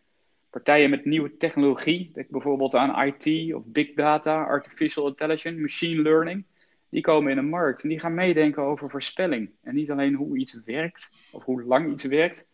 Partijen 0.51 0.91
met 0.91 1.05
nieuwe 1.05 1.37
technologie, 1.37 2.11
denk 2.13 2.29
bijvoorbeeld 2.29 2.75
aan 2.75 3.07
IT 3.07 3.55
of 3.55 3.63
big 3.67 3.95
data, 3.95 4.45
artificial 4.45 5.07
intelligence, 5.09 5.61
machine 5.61 6.03
learning, 6.03 6.45
die 6.89 7.01
komen 7.01 7.31
in 7.31 7.37
de 7.37 7.43
markt 7.43 7.83
en 7.83 7.89
die 7.89 8.01
gaan 8.01 8.15
meedenken 8.15 8.63
over 8.63 8.91
voorspelling. 8.91 9.51
En 9.63 9.75
niet 9.75 9.91
alleen 9.91 10.15
hoe 10.15 10.39
iets 10.39 10.63
werkt 10.65 11.29
of 11.33 11.45
hoe 11.45 11.63
lang 11.63 11.93
iets 11.93 12.05
werkt, 12.05 12.49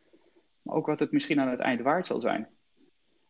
maar 0.62 0.76
ook 0.76 0.86
wat 0.86 1.00
het 1.00 1.12
misschien 1.12 1.40
aan 1.40 1.50
het 1.50 1.60
eind 1.60 1.80
waard 1.80 2.06
zal 2.06 2.20
zijn. 2.20 2.48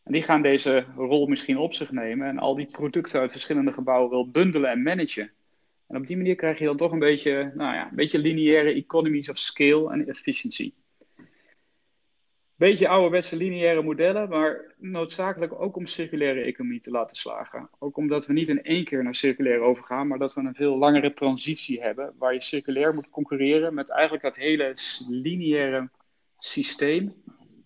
En 0.05 0.13
die 0.13 0.23
gaan 0.23 0.43
deze 0.43 0.87
rol 0.97 1.27
misschien 1.27 1.59
op 1.59 1.75
zich 1.75 1.91
nemen 1.91 2.29
en 2.29 2.39
al 2.39 2.55
die 2.55 2.67
producten 2.67 3.21
uit 3.21 3.33
verschillende 3.33 3.73
gebouwen 3.73 4.11
wil 4.11 4.31
bundelen 4.31 4.71
en 4.71 4.83
managen. 4.83 5.31
En 5.89 5.97
op 5.97 6.07
die 6.07 6.17
manier 6.17 6.35
krijg 6.35 6.59
je 6.59 6.65
dan 6.65 6.77
toch 6.77 6.93
een 6.93 6.99
beetje, 6.99 7.53
nou 7.55 7.75
ja, 7.75 7.89
een 7.89 7.97
beetje 7.97 8.19
lineaire 8.19 8.73
economies 8.73 9.29
of 9.29 9.39
scale 9.39 9.93
en 9.93 10.09
efficiency. 10.09 10.73
Beetje 12.57 12.89
ouderwetse 12.89 13.37
lineaire 13.37 13.83
modellen, 13.83 14.29
maar 14.29 14.75
noodzakelijk 14.79 15.61
ook 15.61 15.77
om 15.77 15.87
circulaire 15.87 16.41
economie 16.41 16.81
te 16.81 16.91
laten 16.91 17.17
slagen. 17.17 17.71
Ook 17.79 17.97
omdat 17.97 18.27
we 18.27 18.33
niet 18.33 18.49
in 18.49 18.63
één 18.63 18.85
keer 18.85 19.03
naar 19.03 19.15
circulair 19.15 19.61
overgaan, 19.61 20.07
maar 20.07 20.19
dat 20.19 20.35
we 20.35 20.41
een 20.41 20.55
veel 20.55 20.79
langere 20.79 21.13
transitie 21.13 21.83
hebben, 21.83 22.15
waar 22.19 22.35
je 22.35 22.43
circulair 22.43 22.95
moet 22.95 23.11
concurreren 23.11 23.75
met 23.75 23.91
eigenlijk 23.91 24.23
dat 24.23 24.37
hele 24.37 24.77
lineaire 25.09 25.91
systeem. 26.39 27.13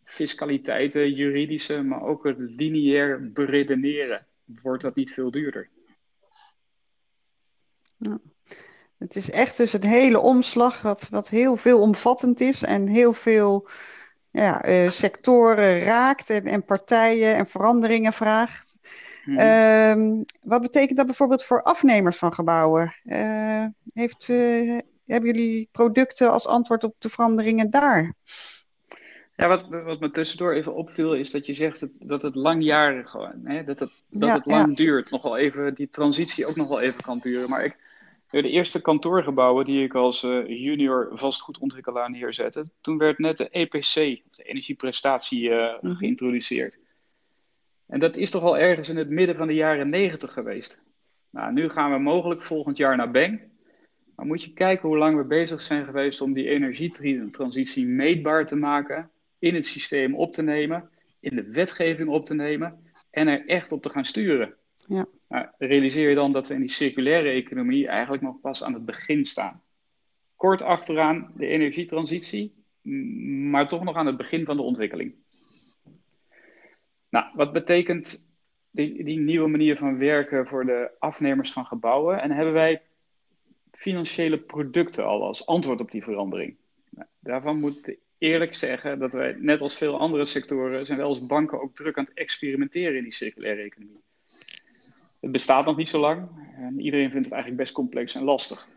Fiscaliteiten, 0.05 1.13
juridische, 1.13 1.83
maar 1.83 2.03
ook 2.03 2.25
het 2.25 2.39
lineair 2.39 3.33
beredeneren. 3.33 4.27
Wordt 4.45 4.83
dat 4.83 4.95
niet 4.95 5.13
veel 5.13 5.31
duurder? 5.31 5.69
Het 8.99 9.17
is 9.17 9.31
echt 9.31 9.57
dus 9.57 9.73
een 9.73 9.85
hele 9.85 10.21
omslag 10.21 10.83
wat, 10.83 11.09
wat 11.11 11.29
heel 11.29 11.57
veelomvattend 11.57 12.41
is 12.41 12.63
en 12.63 12.87
heel 12.87 13.13
veel 13.13 13.69
ja, 14.31 14.69
uh, 14.69 14.91
sectoren 14.91 15.81
raakt 15.81 16.31
en, 16.31 16.45
en, 16.45 16.65
partijen 16.65 17.37
en 17.37 17.47
veranderingen 17.47 18.13
vraagt. 18.13 18.79
Hmm. 19.25 19.39
Uh, 19.39 20.23
wat 20.43 20.63
betekent 20.63 20.97
dat 20.97 21.07
bijvoorbeeld 21.07 21.45
voor 21.45 21.63
afnemers 21.63 22.17
van 22.17 22.35
gebouwen? 22.35 22.95
Uh, 23.05 23.67
heeft, 23.93 24.29
uh, 24.29 24.79
hebben 25.07 25.35
jullie 25.35 25.69
producten 25.73 26.33
als 26.33 26.47
antwoord 26.47 26.85
op 26.85 26.95
de 26.99 27.09
veranderingen 27.09 27.71
daar? 27.71 28.15
Ja, 29.37 29.49
wat, 29.49 29.69
wat 29.69 30.01
me 30.01 30.11
tussendoor 30.11 30.53
even 30.53 30.75
opviel 30.75 31.15
is 31.15 31.31
dat 31.31 31.47
je 31.47 31.55
zegt 31.55 31.81
dat, 31.81 31.91
dat 31.99 32.23
het 32.23 32.35
langjarig 32.35 33.11
gewoon, 33.11 33.41
hè, 33.45 33.65
dat, 33.65 33.79
het, 33.79 33.91
dat 34.09 34.29
ja, 34.29 34.35
het 34.35 34.47
lang 34.47 34.69
ja. 34.69 34.75
duurt. 34.75 35.11
Nog 35.11 35.23
wel 35.23 35.37
even, 35.37 35.75
die 35.75 35.89
transitie 35.89 36.47
ook 36.47 36.57
nog 36.57 36.69
wel 36.69 36.81
even 36.81 37.03
kan 37.03 37.19
duren. 37.19 37.49
Maar 37.49 37.65
ik, 37.65 37.77
De 38.41 38.49
eerste 38.49 38.81
kantoorgebouwen 38.81 39.65
die 39.65 39.85
ik 39.85 39.95
als 39.95 40.23
uh, 40.23 40.47
junior 40.47 41.11
vastgoedontwikkelaar 41.13 42.11
neerzette, 42.11 42.65
toen 42.81 42.99
werd 42.99 43.19
net 43.19 43.39
de 43.39 43.49
EPC, 43.49 43.95
de 44.31 44.43
energieprestatie, 44.43 45.49
uh, 45.49 45.75
geïntroduceerd. 45.81 46.79
En 47.87 48.01
dat 48.01 48.17
is 48.17 48.31
toch 48.31 48.43
al 48.43 48.59
ergens 48.59 48.89
in 48.89 48.97
het 48.97 49.09
midden 49.09 49.37
van 49.37 49.47
de 49.47 49.55
jaren 49.55 49.89
90 49.89 50.33
geweest. 50.33 50.83
Nou, 51.31 51.53
nu 51.53 51.69
gaan 51.69 51.93
we 51.93 51.99
mogelijk 51.99 52.41
volgend 52.41 52.77
jaar 52.77 52.97
naar 52.97 53.11
Beng. 53.11 53.41
Maar 54.17 54.27
moet 54.27 54.43
je 54.43 54.53
kijken 54.53 54.89
hoe 54.89 54.99
lang 54.99 55.17
we 55.17 55.25
bezig 55.25 55.61
zijn 55.61 55.85
geweest 55.85 56.21
om 56.21 56.33
die 56.33 56.49
energietransitie 56.49 57.87
meetbaar 57.87 58.47
te 58.47 58.57
maken, 58.57 59.11
in 59.39 59.55
het 59.55 59.67
systeem 59.67 60.15
op 60.15 60.33
te 60.33 60.43
nemen, 60.43 60.91
in 61.21 61.37
de 61.37 61.51
wetgeving 61.51 62.09
op 62.09 62.25
te 62.25 62.35
nemen 62.35 62.83
en 63.11 63.29
er 63.29 63.47
echt 63.47 63.73
op 63.73 63.83
te 63.83 63.91
gaan 63.91 64.05
sturen. 64.05 64.55
Ja. 64.89 65.07
Nou, 65.33 65.47
realiseer 65.59 66.09
je 66.09 66.15
dan 66.15 66.33
dat 66.33 66.49
we 66.49 66.55
in 66.55 66.61
die 66.61 66.71
circulaire 66.71 67.29
economie 67.29 67.89
eigenlijk 67.89 68.23
nog 68.23 68.41
pas 68.41 68.63
aan 68.63 68.73
het 68.73 68.85
begin 68.85 69.25
staan. 69.25 69.63
Kort 70.37 70.63
achteraan 70.63 71.33
de 71.37 71.47
energietransitie, 71.47 72.65
maar 73.51 73.69
toch 73.69 73.85
nog 73.85 73.97
aan 73.97 74.07
het 74.07 74.17
begin 74.17 74.45
van 74.45 74.57
de 74.57 74.63
ontwikkeling. 74.63 75.15
Nou, 77.09 77.27
wat 77.35 77.53
betekent 77.53 78.31
die, 78.71 79.05
die 79.05 79.19
nieuwe 79.19 79.49
manier 79.49 79.77
van 79.77 79.99
werken 79.99 80.47
voor 80.47 80.65
de 80.67 80.91
afnemers 80.99 81.53
van 81.53 81.67
gebouwen? 81.67 82.23
En 82.23 82.31
hebben 82.31 82.55
wij 82.55 82.83
financiële 83.71 84.39
producten 84.39 85.07
al 85.07 85.23
als 85.23 85.47
antwoord 85.47 85.81
op 85.81 85.91
die 85.91 86.03
verandering? 86.03 86.57
Nou, 86.91 87.09
daarvan 87.19 87.59
moet 87.59 87.89
ik 87.89 87.99
eerlijk 88.19 88.55
zeggen 88.55 88.99
dat 88.99 89.13
wij, 89.13 89.37
net 89.39 89.61
als 89.61 89.77
veel 89.77 89.99
andere 89.99 90.25
sectoren, 90.25 90.87
zijn 90.87 90.99
wij 90.99 91.07
als 91.07 91.27
banken 91.27 91.61
ook 91.61 91.77
druk 91.77 91.99
aan 91.99 92.05
het 92.05 92.15
experimenteren 92.15 92.97
in 92.97 93.03
die 93.03 93.13
circulaire 93.13 93.63
economie. 93.63 94.03
Het 95.23 95.33
bestaat 95.33 95.65
nog 95.65 95.77
niet 95.77 95.89
zo 95.89 96.01
lang 96.01 96.29
en 96.57 96.81
iedereen 96.81 97.11
vindt 97.11 97.25
het 97.25 97.33
eigenlijk 97.33 97.63
best 97.63 97.75
complex 97.75 98.15
en 98.15 98.23
lastig. 98.23 98.69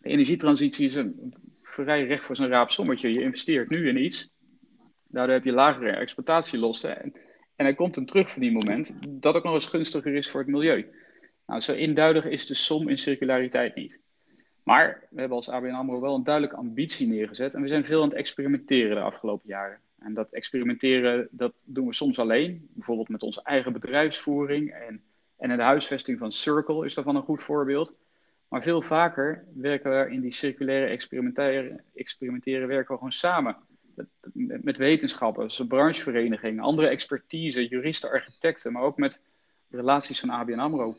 De 0.00 0.08
energietransitie 0.08 0.86
is 0.86 0.94
een 0.94 1.34
vrij 1.62 2.06
recht 2.06 2.26
voor 2.26 2.36
zijn 2.36 2.48
raap 2.48 2.70
sommetje. 2.70 3.12
Je 3.12 3.22
investeert 3.22 3.68
nu 3.68 3.88
in 3.88 4.04
iets, 4.04 4.32
daardoor 5.08 5.34
heb 5.34 5.44
je 5.44 5.52
lagere 5.52 5.90
exploitatielosten 5.90 7.02
en, 7.02 7.66
er 7.66 7.74
komt 7.74 7.96
een 7.96 8.06
terugverdienmoment 8.06 8.92
dat 9.08 9.36
ook 9.36 9.44
nog 9.44 9.54
eens 9.54 9.66
gunstiger 9.66 10.14
is 10.14 10.30
voor 10.30 10.40
het 10.40 10.48
milieu. 10.48 10.86
Nou, 11.46 11.60
zo 11.60 11.72
eenduidig 11.72 12.24
is 12.24 12.46
de 12.46 12.54
som 12.54 12.88
in 12.88 12.98
circulariteit 12.98 13.74
niet. 13.74 14.00
Maar 14.62 15.06
we 15.10 15.18
hebben 15.20 15.36
als 15.36 15.48
ABN 15.48 15.70
AMRO 15.70 16.00
wel 16.00 16.14
een 16.14 16.24
duidelijke 16.24 16.56
ambitie 16.56 17.06
neergezet 17.06 17.54
en 17.54 17.62
we 17.62 17.68
zijn 17.68 17.84
veel 17.84 18.02
aan 18.02 18.08
het 18.08 18.18
experimenteren 18.18 18.96
de 18.96 19.02
afgelopen 19.02 19.48
jaren. 19.48 19.80
En 19.98 20.14
dat 20.14 20.30
experimenteren, 20.30 21.28
dat 21.30 21.52
doen 21.64 21.86
we 21.86 21.94
soms 21.94 22.18
alleen, 22.18 22.68
bijvoorbeeld 22.72 23.08
met 23.08 23.22
onze 23.22 23.42
eigen 23.42 23.72
bedrijfsvoering 23.72 24.72
en 24.72 25.02
en 25.40 25.56
de 25.56 25.62
huisvesting 25.62 26.18
van 26.18 26.32
Circle 26.32 26.84
is 26.84 26.94
daarvan 26.94 27.16
een 27.16 27.22
goed 27.22 27.42
voorbeeld. 27.42 27.96
Maar 28.48 28.62
veel 28.62 28.82
vaker 28.82 29.44
werken 29.54 29.90
we 29.90 30.12
in 30.12 30.20
die 30.20 30.32
circulaire 30.32 30.86
experimenteren, 30.86 31.84
experimenteren 31.94 32.68
werken 32.68 32.90
we 32.90 32.96
gewoon 32.96 33.12
samen. 33.12 33.56
Met, 33.94 34.64
met 34.64 34.76
wetenschappers, 34.76 35.62
brancheverenigingen, 35.68 36.62
andere 36.62 36.88
expertise, 36.88 37.68
juristen, 37.68 38.10
architecten, 38.10 38.72
maar 38.72 38.82
ook 38.82 38.96
met 38.96 39.20
relaties 39.70 40.20
van 40.20 40.30
ABN 40.30 40.58
AMRO. 40.58 40.96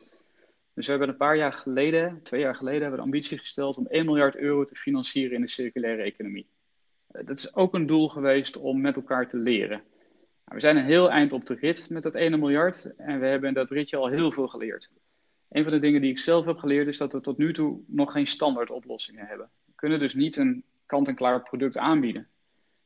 Dus 0.74 0.86
we 0.86 0.92
hebben 0.92 1.10
een 1.10 1.18
paar 1.18 1.38
jaar 1.38 1.54
geleden, 1.54 2.20
twee 2.24 2.42
jaar 2.42 2.56
geleden, 2.56 2.82
hebben 2.82 3.00
we 3.00 3.06
de 3.06 3.12
ambitie 3.12 3.38
gesteld 3.38 3.78
om 3.78 3.88
1 3.88 4.06
miljard 4.06 4.36
euro 4.36 4.66
te 4.66 4.76
financieren 4.76 5.36
in 5.36 5.42
de 5.42 5.48
circulaire 5.48 6.02
economie. 6.02 6.48
Eh, 7.08 7.26
dat 7.26 7.38
is 7.38 7.56
ook 7.56 7.74
een 7.74 7.86
doel 7.86 8.10
geweest 8.10 8.58
om 8.58 8.82
met 8.82 8.96
elkaar 8.96 9.28
te 9.28 9.38
leren. 9.38 9.84
We 10.54 10.60
zijn 10.60 10.78
een 10.78 10.86
heel 10.86 11.12
eind 11.12 11.34
op 11.34 11.46
de 11.46 11.54
rit 11.54 11.90
met 11.90 12.04
dat 12.04 12.16
1 12.16 12.40
miljard 12.40 12.94
en 12.98 13.20
we 13.20 13.26
hebben 13.26 13.50
in 13.50 13.56
dat 13.56 13.70
ritje 13.70 13.98
al 13.98 14.08
heel 14.08 14.32
veel 14.32 14.48
geleerd. 14.48 14.90
Een 15.50 15.64
van 15.64 15.72
de 15.72 15.80
dingen 15.80 16.02
die 16.02 16.12
ik 16.12 16.20
zelf 16.20 16.46
heb 16.46 16.58
geleerd 16.58 16.88
is 16.88 16.98
dat 16.98 17.14
we 17.14 17.22
tot 17.22 17.38
nu 17.38 17.54
toe 17.54 17.80
nog 17.88 18.12
geen 18.12 18.28
standaard 18.28 18.70
oplossingen 18.70 19.26
hebben. 19.26 19.50
We 19.66 19.72
kunnen 19.76 20.00
dus 20.00 20.14
niet 20.14 20.36
een 20.36 20.64
kant-en-klaar 20.86 21.42
product 21.42 21.78
aanbieden. 21.78 22.28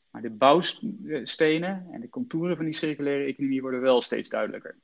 Maar 0.10 0.22
de 0.22 0.30
bouwstenen 0.30 1.88
en 1.92 2.02
de 2.02 2.10
contouren 2.10 2.56
van 2.56 2.66
die 2.66 2.74
circulaire 2.74 3.26
economie 3.26 3.62
worden 3.62 3.82
wel 3.82 4.02
steeds 4.02 4.30
duidelijker. 4.30 4.76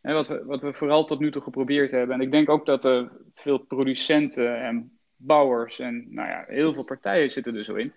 En 0.00 0.14
wat, 0.14 0.28
we, 0.28 0.44
wat 0.44 0.60
we 0.60 0.72
vooral 0.72 1.04
tot 1.04 1.20
nu 1.20 1.30
toe 1.30 1.42
geprobeerd 1.42 1.90
hebben, 1.90 2.14
en 2.14 2.20
ik 2.20 2.30
denk 2.30 2.48
ook 2.48 2.66
dat 2.66 2.84
er 2.84 3.10
veel 3.34 3.58
producenten 3.58 4.60
en 4.60 4.98
bouwers 5.16 5.78
en 5.78 6.06
nou 6.14 6.28
ja, 6.28 6.44
heel 6.46 6.72
veel 6.72 6.84
partijen 6.84 7.32
zitten 7.32 7.56
er 7.56 7.64
zo 7.64 7.74
in, 7.74 7.92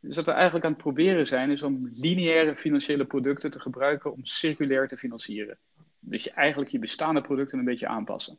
dus 0.00 0.16
wat 0.16 0.24
we 0.24 0.30
eigenlijk 0.30 0.64
aan 0.64 0.72
het 0.72 0.80
proberen 0.80 1.26
zijn, 1.26 1.50
is 1.50 1.62
om 1.62 1.90
lineaire 1.92 2.56
financiële 2.56 3.04
producten 3.04 3.50
te 3.50 3.60
gebruiken 3.60 4.12
om 4.12 4.24
circulair 4.24 4.88
te 4.88 4.96
financieren. 4.96 5.58
Dus 5.98 6.24
je 6.24 6.30
eigenlijk 6.30 6.70
je 6.70 6.78
bestaande 6.78 7.20
producten 7.20 7.58
een 7.58 7.64
beetje 7.64 7.86
aanpassen. 7.86 8.38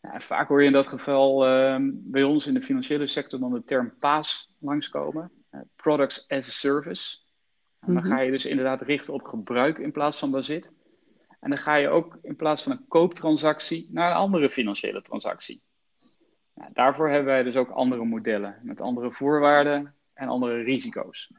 Vaak 0.00 0.48
hoor 0.48 0.60
je 0.60 0.66
in 0.66 0.72
dat 0.72 0.86
geval 0.86 1.48
uh, 1.48 1.76
bij 1.90 2.22
ons 2.22 2.46
in 2.46 2.54
de 2.54 2.62
financiële 2.62 3.06
sector 3.06 3.40
dan 3.40 3.52
de 3.52 3.64
term 3.64 3.94
PAS 3.98 4.54
langskomen. 4.58 5.30
Uh, 5.50 5.60
products 5.76 6.28
as 6.28 6.48
a 6.48 6.50
Service. 6.50 7.18
En 7.80 7.94
dan 7.94 8.02
mhm. 8.02 8.12
ga 8.12 8.20
je 8.20 8.30
dus 8.30 8.46
inderdaad 8.46 8.82
richten 8.82 9.14
op 9.14 9.22
gebruik 9.22 9.78
in 9.78 9.92
plaats 9.92 10.18
van 10.18 10.30
bezit. 10.30 10.72
En 11.40 11.50
dan 11.50 11.58
ga 11.58 11.74
je 11.74 11.88
ook 11.88 12.18
in 12.22 12.36
plaats 12.36 12.62
van 12.62 12.72
een 12.72 12.84
kooptransactie 12.88 13.88
naar 13.92 14.10
een 14.10 14.16
andere 14.16 14.50
financiële 14.50 15.02
transactie. 15.02 15.62
daarvoor 16.72 17.08
hebben 17.08 17.32
wij 17.32 17.42
dus 17.42 17.56
ook 17.56 17.70
andere 17.70 18.04
modellen 18.04 18.58
met 18.62 18.80
andere 18.80 19.12
voorwaarden, 19.12 19.93
en 20.14 20.28
andere 20.28 20.62
risico's. 20.62 21.30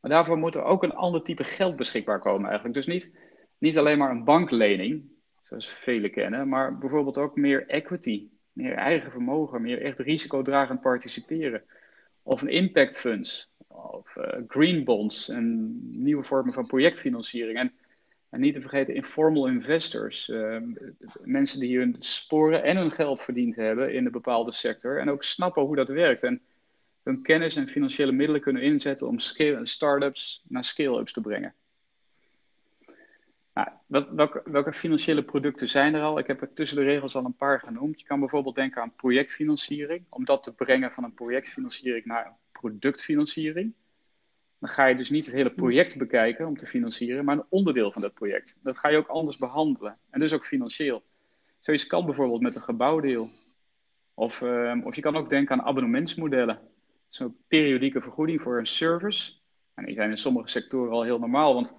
Maar 0.00 0.10
daarvoor 0.10 0.38
moet 0.38 0.54
er 0.54 0.62
ook 0.62 0.82
een 0.82 0.94
ander 0.94 1.22
type 1.22 1.44
geld 1.44 1.76
beschikbaar 1.76 2.20
komen 2.20 2.46
eigenlijk. 2.48 2.74
Dus 2.74 2.86
niet, 2.86 3.12
niet 3.58 3.78
alleen 3.78 3.98
maar 3.98 4.10
een 4.10 4.24
banklening, 4.24 5.04
zoals 5.42 5.68
velen 5.68 6.10
kennen, 6.10 6.48
maar 6.48 6.78
bijvoorbeeld 6.78 7.18
ook 7.18 7.36
meer 7.36 7.66
equity, 7.66 8.28
meer 8.52 8.74
eigen 8.74 9.10
vermogen, 9.10 9.62
meer 9.62 9.82
echt 9.82 9.98
risicodragend 9.98 10.80
participeren. 10.80 11.62
Of 12.22 12.42
een 12.42 12.48
impact 12.48 12.96
funds, 12.96 13.50
of 13.66 14.16
uh, 14.16 14.24
green 14.46 14.84
bonds 14.84 15.28
en 15.28 15.78
nieuwe 16.02 16.22
vormen 16.22 16.52
van 16.52 16.66
projectfinanciering. 16.66 17.58
En, 17.58 17.72
en 18.30 18.40
niet 18.40 18.54
te 18.54 18.60
vergeten 18.60 18.94
informal 18.94 19.46
investors, 19.46 20.28
uh, 20.28 20.56
mensen 21.24 21.60
die 21.60 21.78
hun 21.78 21.96
sporen 21.98 22.62
en 22.62 22.76
hun 22.76 22.90
geld 22.90 23.20
verdiend 23.20 23.56
hebben 23.56 23.92
in 23.94 24.06
een 24.06 24.12
bepaalde 24.12 24.52
sector 24.52 25.00
en 25.00 25.10
ook 25.10 25.24
snappen 25.24 25.62
hoe 25.62 25.76
dat 25.76 25.88
werkt. 25.88 26.22
En 26.22 26.40
hun 27.08 27.22
kennis 27.22 27.56
en 27.56 27.68
financiële 27.68 28.12
middelen 28.12 28.40
kunnen 28.40 28.62
inzetten 28.62 29.08
om 29.08 29.18
start-ups 29.62 30.44
naar 30.48 30.64
scale-ups 30.64 31.12
te 31.12 31.20
brengen. 31.20 31.54
Nou, 33.86 34.04
welke, 34.14 34.42
welke, 34.44 34.72
financiële 34.72 35.24
producten 35.24 35.68
zijn 35.68 35.94
er 35.94 36.02
al? 36.02 36.18
Ik 36.18 36.26
heb 36.26 36.40
er 36.40 36.52
tussen 36.52 36.76
de 36.76 36.84
regels 36.84 37.14
al 37.14 37.24
een 37.24 37.36
paar 37.36 37.60
genoemd. 37.60 38.00
Je 38.00 38.06
kan 38.06 38.20
bijvoorbeeld 38.20 38.54
denken 38.54 38.82
aan 38.82 38.94
projectfinanciering, 38.94 40.04
om 40.08 40.24
dat 40.24 40.42
te 40.42 40.52
brengen 40.52 40.92
van 40.92 41.04
een 41.04 41.14
projectfinanciering 41.14 42.04
naar 42.04 42.26
een 42.26 42.32
productfinanciering. 42.52 43.74
Dan 44.58 44.70
ga 44.70 44.86
je 44.86 44.96
dus 44.96 45.10
niet 45.10 45.26
het 45.26 45.34
hele 45.34 45.52
project 45.52 45.98
bekijken 45.98 46.46
om 46.46 46.56
te 46.56 46.66
financieren, 46.66 47.24
maar 47.24 47.36
een 47.36 47.46
onderdeel 47.48 47.92
van 47.92 48.02
dat 48.02 48.14
project. 48.14 48.56
Dat 48.62 48.78
ga 48.78 48.88
je 48.88 48.96
ook 48.96 49.08
anders 49.08 49.36
behandelen 49.36 49.98
en 50.10 50.20
dus 50.20 50.32
ook 50.32 50.46
financieel. 50.46 51.02
Zoiets 51.60 51.86
kan 51.86 52.04
bijvoorbeeld 52.04 52.40
met 52.40 52.56
een 52.56 52.62
gebouwdeel. 52.62 53.28
Of, 54.14 54.40
uh, 54.40 54.80
of 54.82 54.94
je 54.94 55.00
kan 55.00 55.16
ook 55.16 55.30
denken 55.30 55.60
aan 55.60 55.66
abonnementsmodellen 55.66 56.60
zo'n 57.08 57.36
periodieke 57.48 58.00
vergoeding 58.00 58.42
voor 58.42 58.58
een 58.58 58.66
service. 58.66 59.32
En 59.74 59.84
die 59.84 59.94
zijn 59.94 60.10
in 60.10 60.18
sommige 60.18 60.48
sectoren 60.48 60.92
al 60.92 61.02
heel 61.02 61.18
normaal, 61.18 61.54
want 61.54 61.74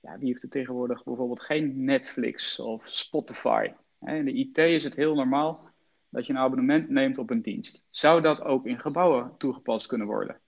ja, 0.00 0.18
wie 0.18 0.28
heeft 0.28 0.42
er 0.42 0.48
tegenwoordig 0.48 1.04
bijvoorbeeld 1.04 1.40
geen 1.40 1.84
Netflix 1.84 2.58
of 2.58 2.88
Spotify? 2.88 3.72
In 4.00 4.24
de 4.24 4.32
IT 4.32 4.58
is 4.58 4.84
het 4.84 4.94
heel 4.94 5.14
normaal 5.14 5.70
dat 6.08 6.26
je 6.26 6.32
een 6.32 6.38
abonnement 6.38 6.88
neemt 6.88 7.18
op 7.18 7.30
een 7.30 7.42
dienst. 7.42 7.86
Zou 7.90 8.22
dat 8.22 8.44
ook 8.44 8.66
in 8.66 8.78
gebouwen 8.78 9.34
toegepast 9.38 9.86
kunnen 9.86 10.06
worden? 10.06 10.40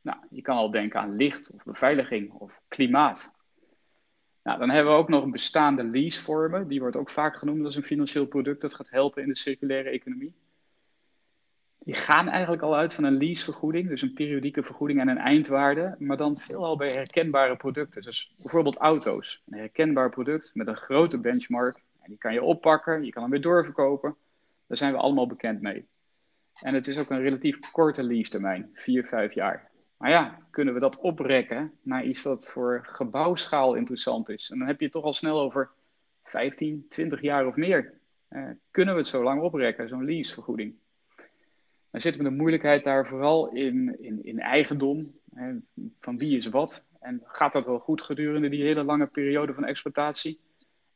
Nou, 0.00 0.18
je 0.30 0.42
kan 0.42 0.56
al 0.56 0.70
denken 0.70 1.00
aan 1.00 1.16
licht 1.16 1.50
of 1.50 1.64
beveiliging 1.64 2.32
of 2.32 2.62
klimaat. 2.68 3.36
Nou, 4.42 4.58
dan 4.58 4.70
hebben 4.70 4.92
we 4.92 4.98
ook 4.98 5.08
nog 5.08 5.24
een 5.24 5.30
bestaande 5.30 5.84
leasevormen. 5.84 6.68
Die 6.68 6.80
wordt 6.80 6.96
ook 6.96 7.10
vaak 7.10 7.36
genoemd 7.36 7.64
als 7.64 7.76
een 7.76 7.82
financieel 7.82 8.26
product 8.26 8.60
dat 8.60 8.74
gaat 8.74 8.90
helpen 8.90 9.22
in 9.22 9.28
de 9.28 9.36
circulaire 9.36 9.90
economie 9.90 10.34
die 11.88 11.96
gaan 11.96 12.28
eigenlijk 12.28 12.62
al 12.62 12.76
uit 12.76 12.94
van 12.94 13.04
een 13.04 13.16
leasevergoeding, 13.16 13.88
dus 13.88 14.02
een 14.02 14.12
periodieke 14.12 14.62
vergoeding 14.62 15.00
en 15.00 15.08
een 15.08 15.18
eindwaarde, 15.18 15.94
maar 15.98 16.16
dan 16.16 16.38
veelal 16.38 16.76
bij 16.76 16.92
herkenbare 16.92 17.56
producten. 17.56 18.02
Dus 18.02 18.32
bijvoorbeeld 18.36 18.76
auto's. 18.76 19.42
Een 19.46 19.58
herkenbaar 19.58 20.10
product 20.10 20.50
met 20.54 20.66
een 20.66 20.76
grote 20.76 21.20
benchmark. 21.20 21.76
En 21.76 22.10
die 22.10 22.18
kan 22.18 22.32
je 22.32 22.42
oppakken, 22.42 23.04
je 23.04 23.10
kan 23.10 23.22
hem 23.22 23.30
weer 23.30 23.40
doorverkopen. 23.40 24.16
Daar 24.66 24.76
zijn 24.76 24.92
we 24.92 24.98
allemaal 24.98 25.26
bekend 25.26 25.60
mee. 25.60 25.88
En 26.62 26.74
het 26.74 26.86
is 26.86 26.98
ook 26.98 27.10
een 27.10 27.22
relatief 27.22 27.70
korte 27.72 28.02
lease 28.02 28.30
termijn, 28.30 28.70
4, 28.74 29.04
5 29.04 29.34
jaar. 29.34 29.70
Maar 29.96 30.10
ja, 30.10 30.38
kunnen 30.50 30.74
we 30.74 30.80
dat 30.80 30.98
oprekken 30.98 31.72
naar 31.82 32.04
iets 32.04 32.22
dat 32.22 32.48
voor 32.48 32.88
gebouwschaal 32.92 33.74
interessant 33.74 34.28
is? 34.28 34.50
En 34.50 34.58
dan 34.58 34.66
heb 34.66 34.78
je 34.78 34.84
het 34.84 34.94
toch 34.94 35.04
al 35.04 35.14
snel 35.14 35.40
over 35.40 35.70
15, 36.24 36.86
20 36.88 37.22
jaar 37.22 37.46
of 37.46 37.56
meer. 37.56 38.00
Uh, 38.30 38.50
kunnen 38.70 38.94
we 38.94 39.00
het 39.00 39.08
zo 39.08 39.22
lang 39.22 39.42
oprekken, 39.42 39.88
zo'n 39.88 40.04
leasevergoeding? 40.04 40.74
Dan 41.90 42.00
zitten 42.00 42.22
we 42.22 42.28
de 42.28 42.36
moeilijkheid 42.36 42.84
daar 42.84 43.06
vooral 43.06 43.52
in, 43.52 43.96
in, 44.00 44.24
in 44.24 44.40
eigendom. 44.40 45.18
Hè, 45.34 45.54
van 46.00 46.18
wie 46.18 46.36
is 46.36 46.46
wat? 46.46 46.86
En 47.00 47.22
gaat 47.24 47.52
dat 47.52 47.64
wel 47.64 47.78
goed 47.78 48.02
gedurende 48.02 48.48
die 48.48 48.62
hele 48.62 48.84
lange 48.84 49.06
periode 49.06 49.54
van 49.54 49.64
exploitatie? 49.64 50.40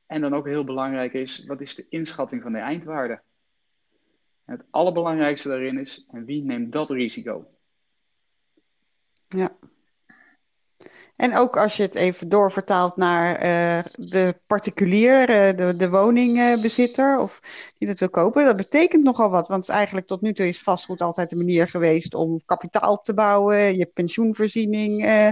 En 0.07 0.21
dan 0.21 0.35
ook 0.35 0.47
heel 0.47 0.65
belangrijk 0.65 1.13
is, 1.13 1.45
wat 1.47 1.61
is 1.61 1.75
de 1.75 1.87
inschatting 1.89 2.43
van 2.43 2.53
de 2.53 2.59
eindwaarde? 2.59 3.23
het 4.45 4.65
allerbelangrijkste 4.71 5.49
daarin 5.49 5.79
is, 5.79 6.07
en 6.11 6.25
wie 6.25 6.45
neemt 6.45 6.73
dat 6.73 6.91
risico? 6.91 7.47
Ja. 9.29 9.57
En 11.16 11.37
ook 11.37 11.57
als 11.57 11.76
je 11.76 11.83
het 11.83 11.95
even 11.95 12.28
doorvertaalt 12.28 12.97
naar 12.97 13.35
uh, 13.35 13.85
de 14.11 14.40
particulier, 14.47 15.21
uh, 15.21 15.57
de, 15.57 15.76
de 15.76 15.90
woningbezitter 15.90 17.19
of 17.19 17.40
die 17.78 17.88
dat 17.88 17.99
wil 17.99 18.11
kopen, 18.11 18.45
dat 18.45 18.57
betekent 18.57 19.04
nogal 19.04 19.31
wat. 19.31 19.49
Want 19.49 19.69
eigenlijk 19.69 20.07
tot 20.07 20.21
nu 20.21 20.33
toe 20.33 20.49
is 20.49 20.62
vastgoed 20.62 21.00
altijd 21.00 21.31
de 21.31 21.37
manier 21.37 21.69
geweest 21.69 22.14
om 22.14 22.42
kapitaal 22.45 23.00
te 23.00 23.14
bouwen, 23.14 23.76
je 23.76 23.87
pensioenvoorziening 23.87 25.04
uh, 25.04 25.28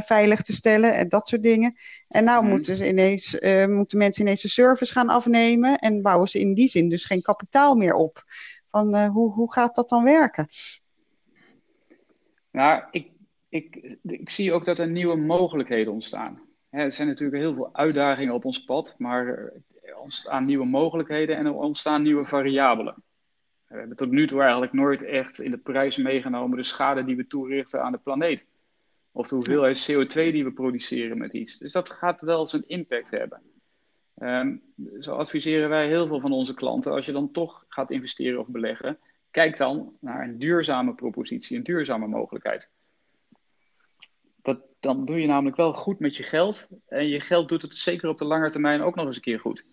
veilig 0.00 0.42
te 0.42 0.52
stellen 0.52 0.94
en 0.94 1.08
dat 1.08 1.28
soort 1.28 1.42
dingen. 1.42 1.74
En 2.08 2.24
nou 2.24 2.42
mm. 2.42 2.48
moeten, 2.48 2.76
ze 2.76 2.88
ineens, 2.88 3.38
moeten 3.66 3.98
mensen 3.98 4.22
ineens 4.22 4.42
de 4.42 4.48
service 4.48 4.92
gaan 4.92 5.08
afnemen 5.08 5.78
en 5.78 6.02
bouwen 6.02 6.28
ze 6.28 6.40
in 6.40 6.54
die 6.54 6.68
zin 6.68 6.88
dus 6.88 7.04
geen 7.04 7.22
kapitaal 7.22 7.74
meer 7.74 7.94
op. 7.94 8.24
Van 8.70 9.06
hoe, 9.06 9.32
hoe 9.32 9.52
gaat 9.52 9.74
dat 9.74 9.88
dan 9.88 10.04
werken? 10.04 10.48
Nou, 12.50 12.82
ik 12.90 13.16
ik, 13.48 13.96
ik 14.02 14.30
zie 14.30 14.52
ook 14.52 14.64
dat 14.64 14.78
er 14.78 14.88
nieuwe 14.88 15.16
mogelijkheden 15.16 15.92
ontstaan. 15.92 16.40
er 16.70 16.92
zijn 16.92 17.08
natuurlijk 17.08 17.42
heel 17.42 17.54
veel 17.54 17.74
uitdagingen 17.74 18.34
op 18.34 18.44
ons 18.44 18.64
pad, 18.64 18.94
maar 18.98 19.26
er 19.82 19.96
ontstaan 19.96 20.44
nieuwe 20.44 20.66
mogelijkheden 20.66 21.36
en 21.36 21.46
er 21.46 21.54
ontstaan 21.54 22.02
nieuwe 22.02 22.24
variabelen. 22.24 23.02
We 23.66 23.78
hebben 23.78 23.96
tot 23.96 24.10
nu 24.10 24.26
toe 24.26 24.40
eigenlijk 24.40 24.72
nooit 24.72 25.02
echt 25.02 25.40
in 25.40 25.50
de 25.50 25.58
prijs 25.58 25.96
meegenomen 25.96 26.56
de 26.56 26.62
schade 26.62 27.04
die 27.04 27.16
we 27.16 27.26
toerichten 27.26 27.82
aan 27.82 27.92
de 27.92 27.98
planeet. 27.98 28.46
Of 29.12 29.28
de 29.28 29.34
hoeveelheid 29.34 29.90
CO2 29.90 30.12
die 30.12 30.44
we 30.44 30.52
produceren 30.52 31.18
met 31.18 31.32
iets. 31.32 31.58
Dus 31.58 31.72
dat 31.72 31.90
gaat 31.90 32.22
wel 32.22 32.46
zijn 32.46 32.68
impact 32.68 33.10
hebben. 33.10 33.42
Um, 34.22 34.62
zo 35.00 35.14
adviseren 35.14 35.68
wij 35.68 35.88
heel 35.88 36.06
veel 36.06 36.20
van 36.20 36.32
onze 36.32 36.54
klanten, 36.54 36.92
als 36.92 37.06
je 37.06 37.12
dan 37.12 37.30
toch 37.30 37.64
gaat 37.68 37.90
investeren 37.90 38.40
of 38.40 38.48
beleggen, 38.48 38.98
kijk 39.30 39.56
dan 39.56 39.96
naar 40.00 40.24
een 40.24 40.38
duurzame 40.38 40.94
propositie, 40.94 41.56
een 41.56 41.62
duurzame 41.62 42.06
mogelijkheid. 42.06 42.70
Dan 44.80 45.04
doe 45.04 45.20
je 45.20 45.26
namelijk 45.26 45.56
wel 45.56 45.72
goed 45.72 45.98
met 45.98 46.16
je 46.16 46.22
geld. 46.22 46.68
En 46.88 47.08
je 47.08 47.20
geld 47.20 47.48
doet 47.48 47.62
het 47.62 47.76
zeker 47.76 48.08
op 48.08 48.18
de 48.18 48.24
lange 48.24 48.50
termijn 48.50 48.82
ook 48.82 48.94
nog 48.94 49.06
eens 49.06 49.16
een 49.16 49.22
keer 49.22 49.40
goed. 49.40 49.64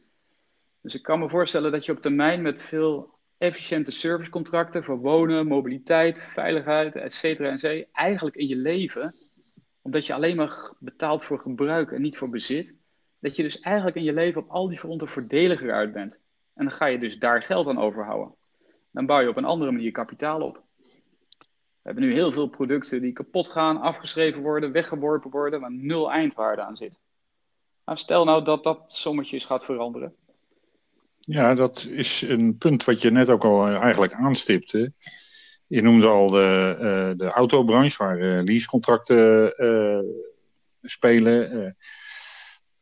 Dus 0.81 0.95
ik 0.95 1.03
kan 1.03 1.19
me 1.19 1.29
voorstellen 1.29 1.71
dat 1.71 1.85
je 1.85 1.91
op 1.91 2.01
termijn 2.01 2.41
met 2.41 2.61
veel 2.61 3.09
efficiënte 3.37 3.91
servicecontracten 3.91 4.83
voor 4.83 4.97
wonen, 4.97 5.47
mobiliteit, 5.47 6.19
veiligheid, 6.21 6.95
et 6.95 7.23
en 7.39 7.87
eigenlijk 7.91 8.35
in 8.35 8.47
je 8.47 8.55
leven, 8.55 9.13
omdat 9.81 10.05
je 10.05 10.13
alleen 10.13 10.35
maar 10.35 10.73
betaalt 10.79 11.25
voor 11.25 11.39
gebruik 11.39 11.91
en 11.91 12.01
niet 12.01 12.17
voor 12.17 12.29
bezit, 12.29 12.79
dat 13.19 13.35
je 13.35 13.43
dus 13.43 13.59
eigenlijk 13.59 13.95
in 13.95 14.03
je 14.03 14.13
leven 14.13 14.41
op 14.41 14.49
al 14.49 14.67
die 14.67 14.79
fronten 14.79 15.07
voordeliger 15.07 15.73
uit 15.73 15.93
bent. 15.93 16.19
En 16.53 16.65
dan 16.65 16.73
ga 16.73 16.85
je 16.85 16.99
dus 16.99 17.19
daar 17.19 17.43
geld 17.43 17.67
aan 17.67 17.79
overhouden. 17.79 18.35
Dan 18.91 19.05
bouw 19.05 19.19
je 19.19 19.29
op 19.29 19.37
een 19.37 19.45
andere 19.45 19.71
manier 19.71 19.91
kapitaal 19.91 20.41
op. 20.41 20.63
We 21.85 21.91
hebben 21.91 22.09
nu 22.09 22.15
heel 22.15 22.31
veel 22.31 22.47
producten 22.47 23.01
die 23.01 23.13
kapot 23.13 23.47
gaan, 23.47 23.81
afgeschreven 23.81 24.41
worden, 24.41 24.71
weggeworpen 24.71 25.31
worden, 25.31 25.59
waar 25.59 25.71
nul 25.71 26.11
eindwaarde 26.11 26.61
aan 26.61 26.75
zit. 26.75 26.97
Stel 27.85 28.25
nou 28.25 28.43
dat 28.43 28.63
dat 28.63 28.83
sommetjes 28.87 29.45
gaat 29.45 29.65
veranderen. 29.65 30.15
Ja, 31.19 31.53
dat 31.53 31.87
is 31.91 32.21
een 32.21 32.57
punt 32.57 32.83
wat 32.83 33.01
je 33.01 33.11
net 33.11 33.29
ook 33.29 33.43
al 33.43 33.67
eh, 33.67 33.75
eigenlijk 33.75 34.13
aanstipte. 34.13 34.93
Je 35.67 35.81
noemde 35.81 36.07
al 36.07 36.29
de, 36.29 36.75
uh, 36.79 37.17
de 37.17 37.31
autobranche, 37.31 38.03
waar 38.03 38.19
uh, 38.19 38.43
leasecontracten 38.43 39.53
uh, 39.57 39.99
spelen. 40.81 41.75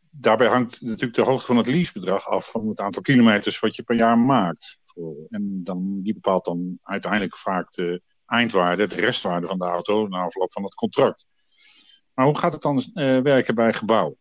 daarbij 0.10 0.48
hangt 0.48 0.82
natuurlijk 0.82 1.14
de 1.14 1.22
hoogte 1.22 1.46
van 1.46 1.58
het 1.58 1.68
leasebedrag 1.68 2.28
af 2.28 2.52
van 2.52 2.68
het 2.68 2.80
aantal 2.80 3.02
kilometers 3.02 3.60
wat 3.60 3.76
je 3.76 3.84
per 3.84 3.96
jaar 3.96 4.18
maakt. 4.18 4.80
En 5.30 5.62
dan, 5.64 6.00
die 6.02 6.14
bepaalt 6.14 6.46
dan 6.46 6.80
uiteindelijk 6.84 7.38
vaak 7.38 7.72
de 7.72 8.02
eindwaarde, 8.34 8.88
de 8.88 8.96
restwaarde 8.96 9.48
van 9.48 9.58
de 9.58 9.66
auto 9.66 10.08
na 10.08 10.24
afloop 10.24 10.52
van 10.52 10.64
het 10.64 10.74
contract. 10.74 11.26
Maar 12.14 12.26
hoe 12.26 12.38
gaat 12.38 12.54
het 12.54 12.62
dan 12.62 12.78
uh, 12.94 13.20
werken 13.22 13.56
bij 13.56 13.74
gebouw? 13.74 14.18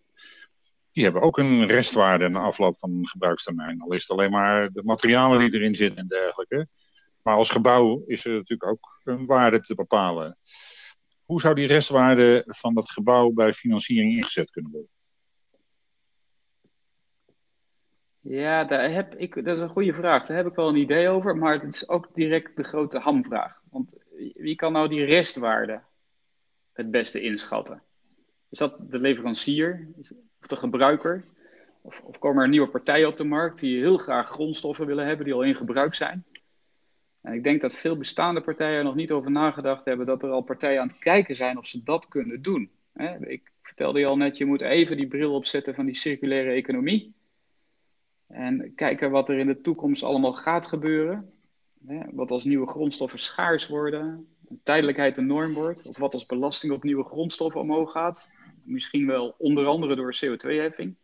Die 0.92 1.04
hebben 1.04 1.22
ook 1.22 1.38
een 1.38 1.66
restwaarde 1.66 2.28
na 2.28 2.40
afloop 2.40 2.78
van 2.78 2.90
een 2.90 3.08
gebruikstermijn. 3.08 3.80
Al 3.80 3.92
is 3.92 4.02
het 4.02 4.10
alleen 4.10 4.30
maar 4.30 4.72
de 4.72 4.82
materialen 4.82 5.38
die 5.38 5.54
erin 5.54 5.74
zitten 5.74 5.98
en 5.98 6.06
dergelijke. 6.06 6.68
Maar 7.22 7.34
als 7.34 7.50
gebouw 7.50 8.02
is 8.06 8.24
er 8.24 8.32
natuurlijk 8.32 8.70
ook 8.70 9.00
een 9.04 9.26
waarde 9.26 9.60
te 9.60 9.74
bepalen. 9.74 10.38
Hoe 11.24 11.40
zou 11.40 11.54
die 11.54 11.66
restwaarde 11.66 12.44
van 12.46 12.74
dat 12.74 12.90
gebouw 12.90 13.30
bij 13.30 13.52
financiering 13.52 14.12
ingezet 14.12 14.50
kunnen 14.50 14.70
worden? 14.70 14.90
Ja, 18.20 18.64
daar 18.64 18.90
heb 18.90 19.14
ik, 19.14 19.44
dat 19.44 19.56
is 19.56 19.62
een 19.62 19.68
goede 19.68 19.94
vraag. 19.94 20.26
Daar 20.26 20.36
heb 20.36 20.46
ik 20.46 20.54
wel 20.54 20.68
een 20.68 20.76
idee 20.76 21.08
over, 21.08 21.36
maar 21.36 21.60
het 21.60 21.74
is 21.74 21.88
ook 21.88 22.08
direct 22.14 22.56
de 22.56 22.62
grote 22.62 22.98
hamvraag. 22.98 23.60
Want 23.70 23.94
wie 24.42 24.54
kan 24.54 24.72
nou 24.72 24.88
die 24.88 25.04
restwaarde 25.04 25.80
het 26.72 26.90
beste 26.90 27.20
inschatten? 27.20 27.82
Is 28.48 28.58
dat 28.58 28.90
de 28.90 29.00
leverancier 29.00 29.88
of 30.40 30.46
de 30.46 30.56
gebruiker? 30.56 31.24
Of, 31.80 32.00
of, 32.00 32.18
komen 32.18 32.42
er 32.42 32.48
nieuwe 32.48 32.68
partijen 32.68 33.08
op 33.08 33.16
de 33.16 33.24
markt 33.24 33.60
die 33.60 33.78
heel 33.78 33.98
graag 33.98 34.28
grondstoffen 34.28 34.86
willen 34.86 35.06
hebben 35.06 35.24
die 35.24 35.34
al 35.34 35.42
in 35.42 35.54
gebruik 35.54 35.94
zijn? 35.94 36.24
En 37.20 37.32
ik 37.32 37.42
denk 37.42 37.60
dat 37.60 37.74
veel 37.74 37.96
bestaande 37.96 38.40
partijen 38.40 38.78
er 38.78 38.84
nog 38.84 38.94
niet 38.94 39.10
over 39.10 39.30
nagedacht 39.30 39.84
hebben 39.84 40.06
dat 40.06 40.22
er 40.22 40.30
al 40.30 40.42
partijen 40.42 40.80
aan 40.80 40.88
het 40.88 40.98
kijken 40.98 41.36
zijn 41.36 41.58
of 41.58 41.66
ze 41.66 41.82
dat 41.82 42.08
kunnen 42.08 42.42
doen. 42.42 42.70
Ik 43.20 43.50
vertelde 43.62 43.98
je 43.98 44.06
al 44.06 44.16
net, 44.16 44.36
je 44.36 44.44
moet 44.44 44.60
even 44.60 44.96
die 44.96 45.06
bril 45.06 45.34
opzetten 45.34 45.74
van 45.74 45.84
die 45.84 45.94
circulaire 45.94 46.50
economie. 46.50 47.14
En 48.26 48.72
kijken 48.74 49.10
wat 49.10 49.28
er 49.28 49.38
in 49.38 49.46
de 49.46 49.60
toekomst 49.60 50.02
allemaal 50.02 50.32
gaat 50.32 50.66
gebeuren. 50.66 51.32
Wat 52.10 52.30
als 52.30 52.44
nieuwe 52.44 52.66
grondstoffen 52.66 53.18
schaars 53.18 53.68
worden, 53.68 54.31
tijdelijkheid 54.62 55.16
een 55.16 55.26
norm 55.26 55.52
wordt, 55.54 55.86
of 55.86 55.98
wat 55.98 56.14
als 56.14 56.26
belasting 56.26 56.72
op 56.72 56.82
nieuwe 56.82 57.04
grondstoffen 57.04 57.60
omhoog 57.60 57.92
gaat. 57.92 58.30
Misschien 58.62 59.06
wel 59.06 59.34
onder 59.38 59.66
andere 59.66 59.96
door 59.96 60.16
CO2-heffing. 60.24 60.94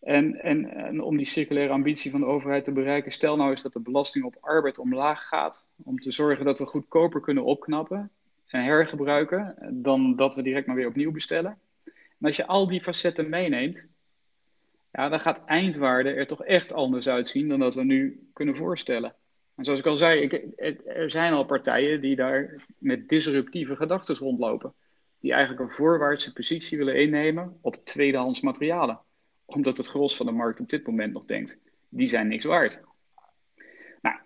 En, 0.00 0.42
en, 0.42 1.02
om 1.02 1.16
die 1.16 1.26
circulaire 1.26 1.72
ambitie 1.72 2.10
van 2.10 2.20
de 2.20 2.26
overheid 2.26 2.64
te 2.64 2.72
bereiken, 2.72 3.12
stel 3.12 3.36
nou 3.36 3.50
eens 3.50 3.62
dat 3.62 3.72
de 3.72 3.80
belasting 3.80 4.24
op 4.24 4.36
arbeid 4.40 4.78
omlaag 4.78 5.28
gaat, 5.28 5.66
om 5.84 5.98
te 5.98 6.12
zorgen 6.12 6.44
dat 6.44 6.58
we 6.58 6.64
goedkoper 6.64 7.20
kunnen 7.20 7.44
opknappen 7.44 8.10
en 8.46 8.64
hergebruiken, 8.64 9.56
dan 9.82 10.16
dat 10.16 10.34
we 10.34 10.42
direct 10.42 10.66
maar 10.66 10.76
weer 10.76 10.88
opnieuw 10.88 11.12
bestellen. 11.12 11.58
En 11.84 12.26
als 12.26 12.36
je 12.36 12.46
al 12.46 12.68
die 12.68 12.82
facetten 12.82 13.28
meeneemt, 13.28 13.86
ja, 14.92 15.08
dan 15.08 15.20
gaat 15.20 15.44
eindwaarde 15.44 16.10
er 16.10 16.26
toch 16.26 16.44
echt 16.44 16.72
anders 16.72 17.08
uitzien 17.08 17.48
dan 17.48 17.58
dat 17.58 17.74
we 17.74 17.84
nu 17.84 18.28
kunnen 18.32 18.56
voorstellen. 18.56 19.14
En 19.58 19.64
zoals 19.64 19.80
ik 19.80 19.86
al 19.86 19.96
zei, 19.96 20.26
er 20.86 21.10
zijn 21.10 21.32
al 21.32 21.44
partijen 21.44 22.00
die 22.00 22.16
daar 22.16 22.64
met 22.78 23.08
disruptieve 23.08 23.76
gedachten 23.76 24.16
rondlopen. 24.16 24.74
Die 25.20 25.32
eigenlijk 25.32 25.62
een 25.62 25.76
voorwaartse 25.76 26.32
positie 26.32 26.78
willen 26.78 27.00
innemen 27.00 27.58
op 27.60 27.74
tweedehands 27.74 28.40
materialen. 28.40 29.00
Omdat 29.44 29.76
het 29.76 29.86
gros 29.86 30.16
van 30.16 30.26
de 30.26 30.32
markt 30.32 30.60
op 30.60 30.68
dit 30.68 30.86
moment 30.86 31.12
nog 31.12 31.24
denkt, 31.24 31.58
die 31.88 32.08
zijn 32.08 32.28
niks 32.28 32.44
waard. 32.44 32.80
Nou, 34.00 34.16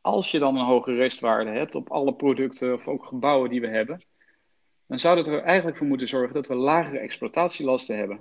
als 0.00 0.30
je 0.30 0.38
dan 0.38 0.56
een 0.56 0.64
hoge 0.64 0.94
restwaarde 0.94 1.50
hebt 1.50 1.74
op 1.74 1.90
alle 1.90 2.14
producten 2.14 2.74
of 2.74 2.88
ook 2.88 3.04
gebouwen 3.04 3.50
die 3.50 3.60
we 3.60 3.68
hebben, 3.68 3.98
dan 4.86 4.98
zou 4.98 5.16
dat 5.16 5.26
er 5.26 5.42
eigenlijk 5.42 5.76
voor 5.76 5.86
moeten 5.86 6.08
zorgen 6.08 6.34
dat 6.34 6.46
we 6.46 6.54
lagere 6.54 6.98
exploitatielasten 6.98 7.96
hebben. 7.96 8.20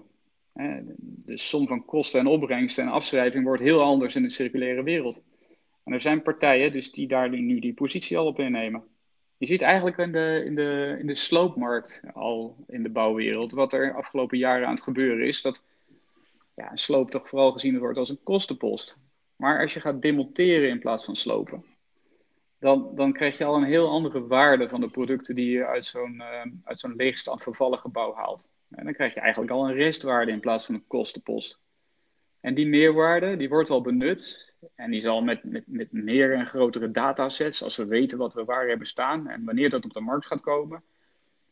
De 1.26 1.38
som 1.38 1.67
van 1.67 1.86
kosten 1.86 2.19
en 2.19 2.28
opbrengsten 2.28 2.84
en 2.84 2.91
afschrijving 2.91 3.43
wordt 3.43 3.62
heel 3.62 3.82
anders 3.82 4.15
in 4.15 4.23
de 4.23 4.30
circulaire 4.30 4.84
wereld. 4.84 5.23
En 5.88 5.93
er 5.93 6.02
zijn 6.02 6.21
partijen 6.21 6.71
dus 6.71 6.91
die 6.91 7.08
daar 7.08 7.30
nu 7.30 7.60
die 7.60 7.73
positie 7.73 8.17
al 8.17 8.26
op 8.26 8.39
innemen. 8.39 8.84
Je 9.38 9.45
ziet 9.45 9.62
eigenlijk 9.62 9.97
in 9.97 10.12
de, 10.12 10.43
in, 10.45 10.56
de, 10.56 10.95
in 11.00 11.08
de 11.08 11.15
sloopmarkt 11.15 12.02
al 12.13 12.56
in 12.67 12.84
de 12.84 12.89
bouwwereld 12.89 13.52
wat 13.52 13.73
er 13.73 13.93
afgelopen 13.93 14.38
jaren 14.38 14.67
aan 14.67 14.73
het 14.73 14.84
gebeuren 14.84 15.28
is. 15.28 15.41
Dat 15.41 15.63
ja, 16.56 16.76
sloop 16.76 17.12
toch 17.12 17.30
vooral 17.30 17.52
gezien 17.52 17.80
wordt 17.80 17.97
als 17.97 18.10
een 18.10 18.23
kostenpost. 18.23 18.97
Maar 19.36 19.62
als 19.62 19.73
je 19.73 19.80
gaat 19.80 20.02
demonteren 20.02 20.69
in 20.69 20.80
plaats 20.80 21.06
van 21.06 21.15
slopen, 21.15 21.63
dan, 22.60 22.91
dan 22.95 23.13
krijg 23.13 23.38
je 23.38 23.45
al 23.45 23.56
een 23.56 23.63
heel 23.63 23.89
andere 23.89 24.28
waarde 24.28 24.69
van 24.69 24.80
de 24.80 24.89
producten 24.89 25.36
die 25.36 25.52
je 25.52 25.65
uit 25.65 25.86
zo'n 25.86 26.15
uh, 26.15 26.41
uit 26.63 26.84
leegstand 26.95 27.43
vervallen 27.43 27.80
gebouw 27.80 28.13
haalt. 28.13 28.50
En 28.69 28.84
dan 28.84 28.93
krijg 28.93 29.13
je 29.13 29.19
eigenlijk 29.19 29.52
al 29.52 29.67
een 29.67 29.76
restwaarde 29.76 30.32
in 30.32 30.39
plaats 30.39 30.65
van 30.65 30.76
een 30.76 30.88
kostenpost. 30.88 31.60
En 32.39 32.54
die 32.54 32.67
meerwaarde 32.67 33.38
die 33.38 33.50
wordt 33.50 33.69
al 33.69 33.82
benut 33.82 34.46
en 34.76 34.91
die 34.91 35.02
zal 35.02 35.22
met, 35.22 35.43
met, 35.43 35.63
met 35.67 35.91
meer 35.91 36.34
en 36.34 36.46
grotere 36.46 36.91
datasets, 36.91 37.63
als 37.63 37.76
we 37.76 37.86
weten 37.86 38.17
wat 38.17 38.34
we 38.34 38.43
waar 38.43 38.67
hebben 38.67 38.88
staan 38.88 39.28
en 39.28 39.46
wanneer 39.46 39.70
dat 39.70 39.86
op 39.86 39.93
de 39.93 40.00
markt 40.00 40.26
gaat 40.26 40.41
komen. 40.41 40.84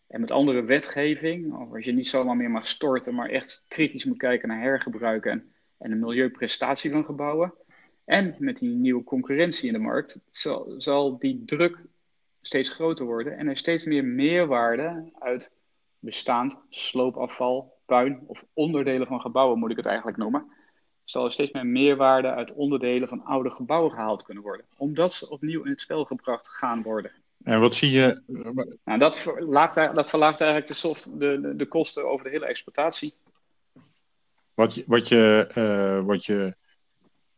En 0.07 0.21
met 0.21 0.31
andere 0.31 0.63
wetgeving, 0.63 1.53
of 1.53 1.73
als 1.73 1.85
je 1.85 1.91
niet 1.91 2.07
zomaar 2.07 2.35
meer 2.35 2.51
mag 2.51 2.67
storten, 2.67 3.15
maar 3.15 3.29
echt 3.29 3.63
kritisch 3.67 4.05
moet 4.05 4.17
kijken 4.17 4.47
naar 4.47 4.61
hergebruik 4.61 5.25
en, 5.25 5.51
en 5.77 5.89
de 5.89 5.95
milieuprestatie 5.95 6.91
van 6.91 7.05
gebouwen. 7.05 7.53
En 8.05 8.35
met 8.39 8.57
die 8.57 8.69
nieuwe 8.69 9.03
concurrentie 9.03 9.67
in 9.67 9.73
de 9.73 9.79
markt 9.79 10.19
zal, 10.31 10.73
zal 10.77 11.17
die 11.19 11.43
druk 11.45 11.77
steeds 12.41 12.69
groter 12.69 13.05
worden 13.05 13.37
en 13.37 13.47
er 13.47 13.57
steeds 13.57 13.83
meer 13.83 14.05
meerwaarde 14.05 15.11
uit 15.19 15.51
bestaand 15.99 16.57
sloopafval, 16.69 17.77
puin 17.85 18.23
of 18.27 18.45
onderdelen 18.53 19.07
van 19.07 19.21
gebouwen, 19.21 19.59
moet 19.59 19.71
ik 19.71 19.77
het 19.77 19.85
eigenlijk 19.85 20.17
noemen, 20.17 20.51
zal 21.05 21.25
er 21.25 21.31
steeds 21.31 21.51
meer 21.51 21.65
meerwaarde 21.65 22.33
uit 22.33 22.53
onderdelen 22.53 23.07
van 23.07 23.23
oude 23.23 23.49
gebouwen 23.49 23.91
gehaald 23.91 24.23
kunnen 24.23 24.43
worden, 24.43 24.65
omdat 24.77 25.13
ze 25.13 25.29
opnieuw 25.29 25.63
in 25.63 25.71
het 25.71 25.81
spel 25.81 26.05
gebracht 26.05 26.47
gaan 26.47 26.81
worden. 26.81 27.11
En 27.43 27.59
wat 27.59 27.75
zie 27.75 27.91
je? 27.91 28.21
Nou, 28.83 28.99
dat, 28.99 29.17
verlaagt, 29.17 29.95
dat 29.95 30.09
verlaagt 30.09 30.41
eigenlijk 30.41 30.71
de, 30.71 30.77
soft, 30.77 31.19
de, 31.19 31.39
de, 31.41 31.55
de 31.55 31.65
kosten 31.67 32.09
over 32.09 32.25
de 32.25 32.31
hele 32.31 32.45
exploitatie. 32.45 33.13
Wat, 34.53 34.83
wat, 34.85 35.07
je, 35.07 35.51
uh, 35.55 36.05
wat 36.05 36.25
je, 36.25 36.55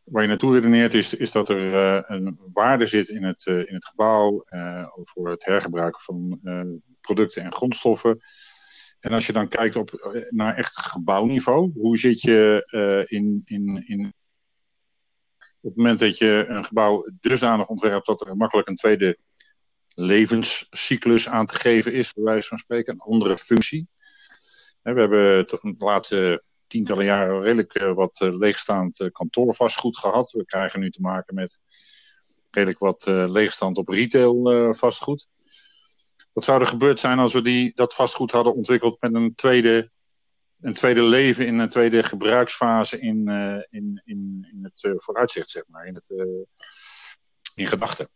waar 0.04 0.22
je 0.22 0.28
naartoe 0.28 0.54
redeneert 0.54 0.94
is, 0.94 1.14
is 1.14 1.32
dat 1.32 1.48
er 1.48 1.60
uh, 1.60 2.02
een 2.06 2.38
waarde 2.52 2.86
zit 2.86 3.08
in 3.08 3.24
het, 3.24 3.46
uh, 3.46 3.58
in 3.58 3.74
het 3.74 3.86
gebouw 3.86 4.44
voor 5.02 5.30
het 5.30 5.44
hergebruiken 5.44 6.00
van 6.00 6.40
producten 7.00 7.42
en 7.42 7.52
grondstoffen. 7.52 8.20
En 9.00 9.12
als 9.12 9.26
je 9.26 9.32
dan 9.32 9.48
kijkt 9.48 9.76
op, 9.76 10.12
naar 10.30 10.56
echt 10.56 10.78
gebouwniveau, 10.78 11.72
hoe 11.74 11.98
zit 11.98 12.20
je 12.20 12.64
in, 13.08 13.42
in, 13.44 13.84
in 13.86 14.12
op 15.60 15.74
het 15.74 15.76
moment 15.76 15.98
dat 15.98 16.18
je 16.18 16.44
een 16.48 16.64
gebouw 16.64 17.10
dusdanig 17.20 17.66
ontwerpt 17.66 18.06
dat 18.06 18.26
er 18.26 18.36
makkelijk 18.36 18.68
een 18.68 18.76
tweede 18.76 19.18
levenscyclus 19.94 21.28
aan 21.28 21.46
te 21.46 21.54
geven 21.54 21.92
is, 21.92 22.12
bij 22.12 22.24
wijze 22.24 22.48
van 22.48 22.58
spreken, 22.58 22.92
een 22.92 23.00
andere 23.00 23.38
functie. 23.38 23.88
We 24.82 25.00
hebben 25.00 25.46
de 25.46 25.74
laatste 25.84 26.42
tientallen 26.66 27.04
jaren 27.04 27.42
redelijk 27.42 27.80
uh, 27.80 27.92
wat 27.92 28.20
leegstaand 28.20 29.00
uh, 29.00 29.10
kantoorvastgoed 29.10 29.98
gehad. 29.98 30.30
We 30.30 30.44
krijgen 30.44 30.80
nu 30.80 30.90
te 30.90 31.00
maken 31.00 31.34
met 31.34 31.58
redelijk 32.50 32.78
wat 32.78 33.04
leegstand 33.06 33.78
op 33.78 33.88
retail 33.88 34.74
vastgoed. 34.74 35.28
Wat 36.32 36.44
zou 36.44 36.60
er 36.60 36.66
gebeurd 36.66 37.00
zijn 37.00 37.18
als 37.18 37.32
we 37.32 37.42
die, 37.42 37.72
dat 37.74 37.94
vastgoed 37.94 38.32
hadden 38.32 38.54
ontwikkeld 38.54 39.00
met 39.00 39.14
een 39.14 39.34
tweede, 39.34 39.90
een 40.60 40.74
tweede 40.74 41.02
leven 41.02 41.46
in 41.46 41.58
een 41.58 41.68
tweede 41.68 42.02
gebruiksfase 42.02 42.98
in, 42.98 43.28
in, 43.70 44.02
in, 44.04 44.48
in 44.52 44.58
het 44.62 44.94
vooruitzicht, 44.96 45.50
zeg 45.50 45.62
maar, 45.66 45.86
in, 45.86 45.94
het, 45.94 46.08
in 47.54 47.66
gedachten? 47.66 48.08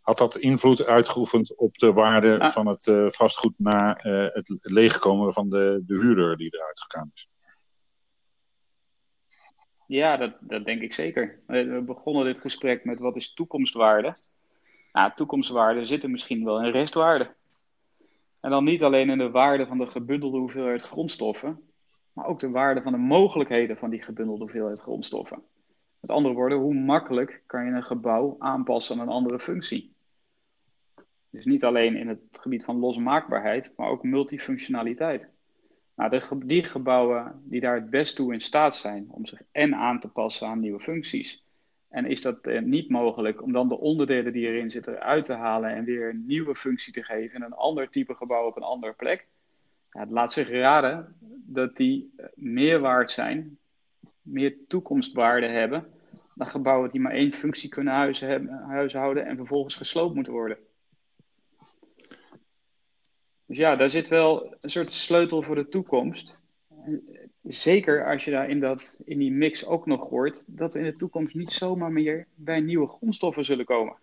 Had 0.00 0.18
dat 0.18 0.36
invloed 0.36 0.84
uitgeoefend 0.84 1.56
op 1.56 1.78
de 1.78 1.92
waarde 1.92 2.48
van 2.52 2.66
het 2.66 3.14
vastgoed 3.14 3.54
na 3.56 3.98
het 4.32 4.54
leegkomen 4.58 5.32
van 5.32 5.48
de, 5.48 5.82
de 5.86 5.94
huurder 5.94 6.36
die 6.36 6.54
eruit 6.54 6.80
gegaan 6.80 7.10
is? 7.14 7.28
Ja, 9.90 10.16
dat, 10.16 10.32
dat 10.40 10.64
denk 10.64 10.82
ik 10.82 10.92
zeker. 10.92 11.38
We 11.46 11.82
begonnen 11.86 12.24
dit 12.24 12.38
gesprek 12.38 12.84
met 12.84 13.00
wat 13.00 13.16
is 13.16 13.32
toekomstwaarde? 13.32 14.16
Nou, 14.92 15.12
toekomstwaarde 15.14 15.86
zit 15.86 16.02
er 16.02 16.10
misschien 16.10 16.44
wel 16.44 16.62
in 16.62 16.70
restwaarde. 16.70 17.34
En 18.40 18.50
dan 18.50 18.64
niet 18.64 18.82
alleen 18.82 19.10
in 19.10 19.18
de 19.18 19.30
waarde 19.30 19.66
van 19.66 19.78
de 19.78 19.86
gebundelde 19.86 20.38
hoeveelheid 20.38 20.82
grondstoffen, 20.82 21.60
maar 22.12 22.26
ook 22.26 22.40
de 22.40 22.50
waarde 22.50 22.82
van 22.82 22.92
de 22.92 22.98
mogelijkheden 22.98 23.76
van 23.76 23.90
die 23.90 24.02
gebundelde 24.02 24.40
hoeveelheid 24.40 24.80
grondstoffen. 24.80 25.42
Met 26.00 26.10
andere 26.10 26.34
woorden, 26.34 26.58
hoe 26.58 26.74
makkelijk 26.74 27.42
kan 27.46 27.64
je 27.64 27.70
een 27.70 27.82
gebouw 27.82 28.36
aanpassen 28.38 28.96
aan 28.96 29.02
een 29.02 29.14
andere 29.14 29.40
functie? 29.40 29.92
Dus 31.30 31.44
niet 31.44 31.64
alleen 31.64 31.96
in 31.96 32.08
het 32.08 32.20
gebied 32.32 32.64
van 32.64 32.78
losmaakbaarheid, 32.78 33.74
maar 33.76 33.88
ook 33.88 34.02
multifunctionaliteit. 34.02 35.30
Nou, 35.94 36.10
de, 36.10 36.46
die 36.46 36.64
gebouwen 36.64 37.42
die 37.44 37.60
daar 37.60 37.74
het 37.74 37.90
best 37.90 38.16
toe 38.16 38.32
in 38.32 38.40
staat 38.40 38.76
zijn 38.76 39.06
om 39.10 39.26
zich 39.26 39.42
en 39.52 39.74
aan 39.74 40.00
te 40.00 40.08
passen 40.08 40.48
aan 40.48 40.60
nieuwe 40.60 40.80
functies. 40.80 41.44
En 41.90 42.06
is 42.06 42.22
dat 42.22 42.46
eh, 42.46 42.62
niet 42.62 42.90
mogelijk 42.90 43.42
om 43.42 43.52
dan 43.52 43.68
de 43.68 43.78
onderdelen 43.78 44.32
die 44.32 44.46
erin 44.46 44.70
zitten 44.70 44.94
eruit 44.94 45.24
te 45.24 45.32
halen 45.32 45.70
en 45.70 45.84
weer 45.84 46.08
een 46.08 46.24
nieuwe 46.26 46.54
functie 46.54 46.92
te 46.92 47.02
geven 47.02 47.36
in 47.36 47.42
een 47.42 47.52
ander 47.52 47.90
type 47.90 48.14
gebouw 48.14 48.46
op 48.46 48.56
een 48.56 48.62
andere 48.62 48.92
plek? 48.92 49.28
Ja, 49.90 50.00
het 50.00 50.10
laat 50.10 50.32
zich 50.32 50.50
raden 50.50 51.16
dat 51.46 51.76
die 51.76 52.12
eh, 52.16 52.26
meer 52.34 52.80
waard 52.80 53.12
zijn, 53.12 53.58
meer 54.22 54.56
toekomstwaarde 54.68 55.46
hebben 55.46 55.98
dan 56.34 56.46
gebouwen 56.46 56.90
die 56.90 57.00
maar 57.00 57.12
één 57.12 57.32
functie 57.32 57.68
kunnen 57.68 57.94
huishouden 58.68 59.26
en 59.26 59.36
vervolgens 59.36 59.76
gesloopt 59.76 60.14
moeten 60.14 60.32
worden. 60.32 60.58
Dus 63.46 63.58
ja, 63.58 63.76
daar 63.76 63.90
zit 63.90 64.08
wel 64.08 64.56
een 64.60 64.70
soort 64.70 64.94
sleutel 64.94 65.42
voor 65.42 65.54
de 65.54 65.68
toekomst. 65.68 66.40
Zeker 67.42 68.06
als 68.10 68.24
je 68.24 68.30
daar 68.30 68.48
in, 68.48 68.60
dat, 68.60 69.02
in 69.04 69.18
die 69.18 69.32
mix 69.32 69.66
ook 69.66 69.86
nog 69.86 70.08
hoort 70.08 70.44
dat 70.46 70.72
we 70.72 70.78
in 70.78 70.84
de 70.84 70.92
toekomst 70.92 71.34
niet 71.34 71.52
zomaar 71.52 71.92
meer 71.92 72.26
bij 72.34 72.60
nieuwe 72.60 72.88
grondstoffen 72.88 73.44
zullen 73.44 73.64
komen. 73.64 73.96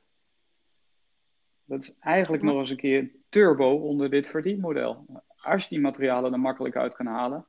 Dat 1.65 1.83
is 1.83 1.95
eigenlijk 1.99 2.43
nog 2.43 2.59
eens 2.59 2.69
een 2.69 2.77
keer 2.77 3.11
turbo 3.29 3.75
onder 3.75 4.09
dit 4.09 4.27
verdienmodel. 4.27 5.05
Als 5.37 5.63
je 5.63 5.69
die 5.69 5.79
materialen 5.79 6.33
er 6.33 6.39
makkelijk 6.39 6.75
uit 6.75 6.95
kan 6.95 7.05
halen, 7.05 7.45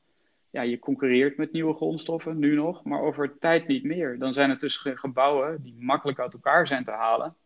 ja, 0.50 0.62
je 0.62 0.78
concurreert 0.78 1.36
met 1.36 1.52
nieuwe 1.52 1.74
grondstoffen, 1.74 2.38
nu 2.38 2.54
nog, 2.54 2.84
maar 2.84 3.00
over 3.00 3.38
tijd 3.38 3.66
niet 3.66 3.84
meer. 3.84 4.18
Dan 4.18 4.32
zijn 4.32 4.50
het 4.50 4.60
dus 4.60 4.76
gebouwen 4.76 5.62
die 5.62 5.76
makkelijk 5.78 6.18
uit 6.18 6.32
elkaar 6.32 6.66
zijn 6.66 6.84
te 6.84 6.90
halen, 6.90 7.36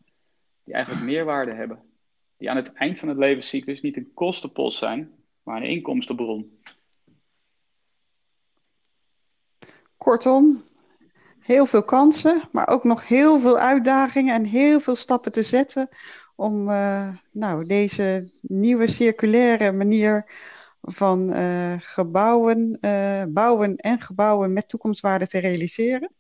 die 0.65 0.75
eigenlijk 0.75 1.05
meerwaarde 1.05 1.53
hebben 1.53 1.93
die 2.43 2.51
aan 2.51 2.57
het 2.57 2.73
eind 2.73 2.99
van 2.99 3.09
het 3.09 3.19
levenscyclus 3.19 3.81
niet 3.81 3.97
een 3.97 4.11
kostenpost 4.15 4.79
zijn, 4.79 5.13
maar 5.43 5.57
een 5.57 5.69
inkomstenbron. 5.69 6.62
Kortom, 10.03 10.65
heel 11.41 11.67
veel 11.67 11.83
kansen, 11.83 12.49
maar 12.53 12.69
ook 12.69 12.85
nog 12.85 13.09
heel 13.09 13.41
veel 13.41 13.59
uitdagingen 13.59 14.35
en 14.35 14.45
heel 14.45 14.81
veel 14.81 14.97
stappen 14.97 15.33
te 15.33 15.43
zetten 15.43 15.89
om 16.37 16.69
uh, 16.69 17.09
nou, 17.31 17.67
deze 17.67 18.31
nieuwe 18.41 18.91
circulaire 18.91 19.73
manier 19.73 20.31
van 20.81 21.31
uh, 21.31 21.75
gebouwen, 21.79 22.79
uh, 22.81 23.23
bouwen 23.29 23.77
en 23.77 24.01
gebouwen 24.01 24.53
met 24.53 24.69
toekomstwaarde 24.69 25.29
te 25.29 25.39
realiseren. 25.39 26.13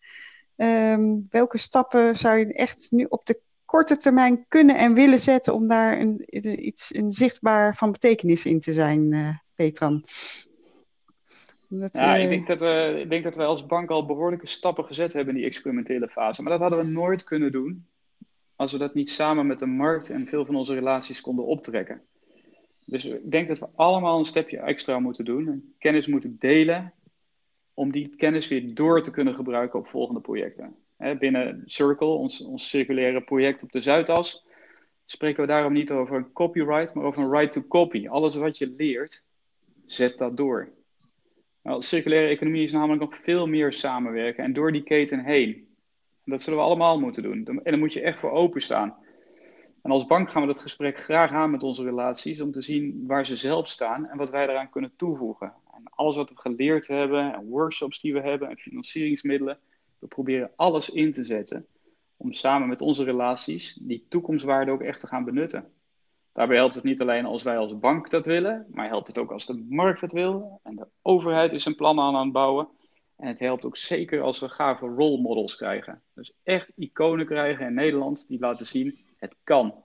Um, 0.56 1.26
welke 1.30 1.58
stappen 1.58 2.16
zou 2.16 2.38
je 2.38 2.52
echt 2.52 2.86
nu 2.90 3.06
op 3.08 3.26
de 3.26 3.40
korte 3.64 3.96
termijn 3.96 4.44
kunnen 4.48 4.76
en 4.76 4.94
willen 4.94 5.20
zetten 5.20 5.54
om 5.54 5.68
daar 5.68 6.00
een, 6.00 6.24
iets 6.66 6.94
een 6.94 7.10
zichtbaar 7.10 7.76
van 7.76 7.92
betekenis 7.92 8.44
in 8.44 8.60
te 8.60 8.72
zijn, 8.72 9.40
Petran? 9.54 10.04
Dat, 11.80 11.94
ja, 11.94 12.14
ik, 12.14 12.22
eh, 12.22 12.28
denk 12.28 12.46
dat 12.46 12.60
we, 12.60 12.98
ik 13.02 13.10
denk 13.10 13.24
dat 13.24 13.36
we 13.36 13.44
als 13.44 13.66
bank 13.66 13.90
al 13.90 14.06
behoorlijke 14.06 14.46
stappen 14.46 14.84
gezet 14.84 15.12
hebben 15.12 15.34
in 15.34 15.40
die 15.40 15.48
experimentele 15.48 16.08
fase. 16.08 16.42
Maar 16.42 16.52
dat 16.52 16.60
hadden 16.60 16.78
we 16.78 16.92
nooit 16.92 17.24
kunnen 17.24 17.52
doen 17.52 17.86
als 18.56 18.72
we 18.72 18.78
dat 18.78 18.94
niet 18.94 19.10
samen 19.10 19.46
met 19.46 19.58
de 19.58 19.66
markt 19.66 20.10
en 20.10 20.26
veel 20.26 20.44
van 20.44 20.54
onze 20.54 20.74
relaties 20.74 21.20
konden 21.20 21.46
optrekken. 21.46 22.02
Dus 22.84 23.04
ik 23.04 23.30
denk 23.30 23.48
dat 23.48 23.58
we 23.58 23.68
allemaal 23.74 24.18
een 24.18 24.24
stapje 24.24 24.58
extra 24.58 24.98
moeten 24.98 25.24
doen, 25.24 25.74
kennis 25.78 26.06
moeten 26.06 26.36
delen, 26.38 26.92
om 27.74 27.92
die 27.92 28.16
kennis 28.16 28.48
weer 28.48 28.74
door 28.74 29.02
te 29.02 29.10
kunnen 29.10 29.34
gebruiken 29.34 29.78
op 29.78 29.86
volgende 29.86 30.20
projecten 30.20 30.76
binnen 31.18 31.62
Circle, 31.66 32.06
ons, 32.06 32.40
ons 32.40 32.68
circulaire 32.68 33.20
project 33.20 33.62
op 33.62 33.72
de 33.72 33.80
Zuidas, 33.80 34.44
spreken 35.06 35.40
we 35.40 35.48
daarom 35.48 35.72
niet 35.72 35.90
over 35.90 36.16
een 36.16 36.32
copyright, 36.32 36.94
maar 36.94 37.04
over 37.04 37.22
een 37.22 37.30
right 37.30 37.52
to 37.52 37.62
copy. 37.68 38.08
Alles 38.08 38.34
wat 38.34 38.58
je 38.58 38.74
leert, 38.76 39.24
zet 39.86 40.18
dat 40.18 40.36
door. 40.36 40.68
Nou, 41.62 41.82
circulaire 41.82 42.28
economie 42.28 42.62
is 42.62 42.72
namelijk 42.72 43.00
nog 43.00 43.16
veel 43.16 43.46
meer 43.46 43.72
samenwerken 43.72 44.44
en 44.44 44.52
door 44.52 44.72
die 44.72 44.82
keten 44.82 45.24
heen. 45.24 45.66
Dat 46.24 46.42
zullen 46.42 46.58
we 46.58 46.64
allemaal 46.64 47.00
moeten 47.00 47.22
doen. 47.22 47.46
En 47.46 47.60
daar 47.62 47.78
moet 47.78 47.92
je 47.92 48.00
echt 48.00 48.20
voor 48.20 48.30
openstaan. 48.30 48.96
En 49.82 49.90
als 49.90 50.06
bank 50.06 50.30
gaan 50.30 50.42
we 50.42 50.52
dat 50.52 50.60
gesprek 50.60 50.98
graag 50.98 51.30
aan 51.30 51.50
met 51.50 51.62
onze 51.62 51.84
relaties 51.84 52.40
om 52.40 52.52
te 52.52 52.62
zien 52.62 53.04
waar 53.06 53.26
ze 53.26 53.36
zelf 53.36 53.68
staan 53.68 54.08
en 54.08 54.18
wat 54.18 54.30
wij 54.30 54.48
eraan 54.48 54.70
kunnen 54.70 54.92
toevoegen. 54.96 55.52
En 55.74 55.82
alles 55.90 56.16
wat 56.16 56.30
we 56.30 56.36
geleerd 56.36 56.86
hebben, 56.86 57.34
en 57.34 57.48
workshops 57.48 58.00
die 58.00 58.12
we 58.12 58.20
hebben, 58.20 58.48
en 58.48 58.56
financieringsmiddelen, 58.56 59.58
we 59.98 60.06
proberen 60.06 60.50
alles 60.56 60.90
in 60.90 61.12
te 61.12 61.24
zetten 61.24 61.66
om 62.16 62.32
samen 62.32 62.68
met 62.68 62.80
onze 62.80 63.04
relaties 63.04 63.78
die 63.80 64.06
toekomstwaarde 64.08 64.70
ook 64.70 64.82
echt 64.82 65.00
te 65.00 65.06
gaan 65.06 65.24
benutten. 65.24 65.72
Daarbij 66.32 66.56
helpt 66.56 66.74
het 66.74 66.84
niet 66.84 67.00
alleen 67.00 67.24
als 67.24 67.42
wij 67.42 67.58
als 67.58 67.78
bank 67.78 68.10
dat 68.10 68.24
willen, 68.24 68.66
maar 68.70 68.88
helpt 68.88 69.06
het 69.06 69.18
ook 69.18 69.30
als 69.30 69.46
de 69.46 69.66
markt 69.68 70.00
het 70.00 70.12
wil. 70.12 70.60
En 70.62 70.76
de 70.76 70.86
overheid 71.02 71.52
is 71.52 71.64
een 71.64 71.74
plan 71.74 72.00
aan 72.00 72.14
aan 72.14 72.24
het 72.24 72.32
bouwen. 72.32 72.68
En 73.16 73.28
het 73.28 73.38
helpt 73.38 73.64
ook 73.64 73.76
zeker 73.76 74.20
als 74.22 74.40
we 74.40 74.48
gave 74.48 74.86
role 74.86 75.20
models 75.20 75.56
krijgen. 75.56 76.02
Dus 76.14 76.32
echt 76.42 76.72
iconen 76.76 77.26
krijgen 77.26 77.66
in 77.66 77.74
Nederland 77.74 78.28
die 78.28 78.38
laten 78.38 78.66
zien, 78.66 78.94
het 79.18 79.36
kan. 79.44 79.84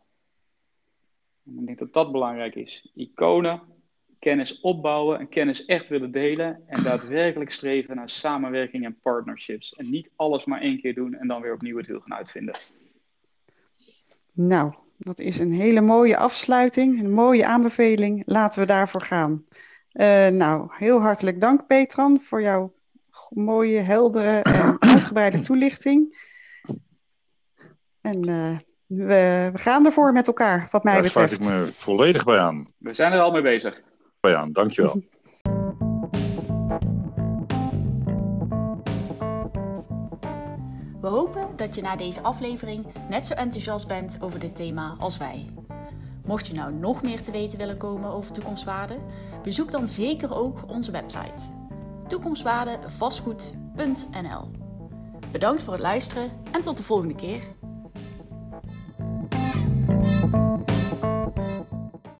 En 1.46 1.60
ik 1.60 1.66
denk 1.66 1.80
dat 1.80 1.94
dat 1.94 2.12
belangrijk 2.12 2.56
is. 2.56 2.92
Iconen 2.96 3.62
kennis 4.20 4.60
opbouwen 4.60 5.20
en 5.20 5.30
kennis 5.30 5.66
echt 5.66 5.88
willen 5.88 6.12
delen 6.12 6.64
en 6.68 6.84
daadwerkelijk 6.84 7.52
streven 7.52 7.96
naar 7.96 8.10
samenwerking 8.10 8.86
en 8.86 9.00
partnerships. 9.02 9.74
En 9.74 9.90
niet 9.90 10.12
alles 10.16 10.46
maar 10.46 10.62
één 10.62 10.80
keer 10.80 10.94
doen 10.94 11.14
en 11.14 11.28
dan 11.28 11.42
weer 11.42 11.54
opnieuw 11.54 11.78
het 11.78 11.88
wiel 11.88 12.00
gaan 12.00 12.18
uitvinden. 12.18 12.56
Nou, 14.34 14.74
dat 14.98 15.20
is 15.20 15.40
een 15.40 15.52
hele 15.52 15.82
mooie 15.82 16.18
afsluiting, 16.18 17.00
een 17.00 17.12
mooie 17.12 17.46
aanbeveling. 17.46 18.24
Laten 18.26 18.60
we 18.60 18.66
daarvoor 18.66 19.02
gaan. 19.02 19.46
Uh, 19.94 20.28
nou, 20.28 20.70
heel 20.72 21.02
hartelijk 21.02 21.42
dank 21.42 21.68
Petran 21.68 22.22
voor 22.22 22.42
jouw 22.42 22.74
mooie, 23.30 23.80
heldere 23.80 24.42
en 24.42 24.76
uitgebreide 24.92 25.40
toelichting. 25.40 26.26
En 28.02 28.28
uh, 28.30 28.58
we, 28.86 29.50
we, 29.54 29.60
gaan 29.60 29.86
ervoor 29.86 30.14
met 30.14 30.28
elkaar, 30.28 30.68
wat 30.72 30.84
mij 30.84 30.94
Daar 30.94 31.04
betreft. 31.04 31.30
Daar 31.30 31.42
sluit 31.42 31.62
ik 31.62 31.66
me 31.66 31.74
volledig 31.74 32.24
bij 32.24 32.40
aan. 32.40 32.68
We 32.78 32.94
zijn 32.94 33.12
er 33.12 33.20
al 33.20 33.32
mee 33.32 33.42
bezig 33.42 33.82
bij 34.20 34.36
aan. 34.36 34.52
Dankjewel. 34.52 35.02
We 41.08 41.14
hopen 41.14 41.48
dat 41.56 41.76
je 41.76 41.82
na 41.82 41.96
deze 41.96 42.22
aflevering 42.22 42.86
net 43.10 43.28
zo 43.28 43.34
enthousiast 43.34 43.88
bent 43.88 44.18
over 44.20 44.40
dit 44.40 44.56
thema 44.56 44.96
als 45.00 45.18
wij. 45.18 45.50
Mocht 46.26 46.48
je 46.48 46.54
nou 46.54 46.74
nog 46.74 47.04
meer 47.04 47.22
te 47.22 47.32
weten 47.32 47.58
willen 47.58 47.78
komen 47.78 48.12
over 48.12 48.32
toekomstwaarde, 48.32 48.98
bezoek 49.44 49.72
dan 49.72 49.88
zeker 49.88 50.36
ook 50.36 50.70
onze 50.70 50.92
website 50.92 51.44
toekomstwaardevastgoed.nl. 52.08 54.46
Bedankt 55.32 55.64
voor 55.64 55.74
het 55.74 55.82
luisteren 55.82 56.32
en 56.52 56.62
tot 56.62 56.78
de 56.78 56.84
volgende 56.84 57.16
keer. 57.16 57.44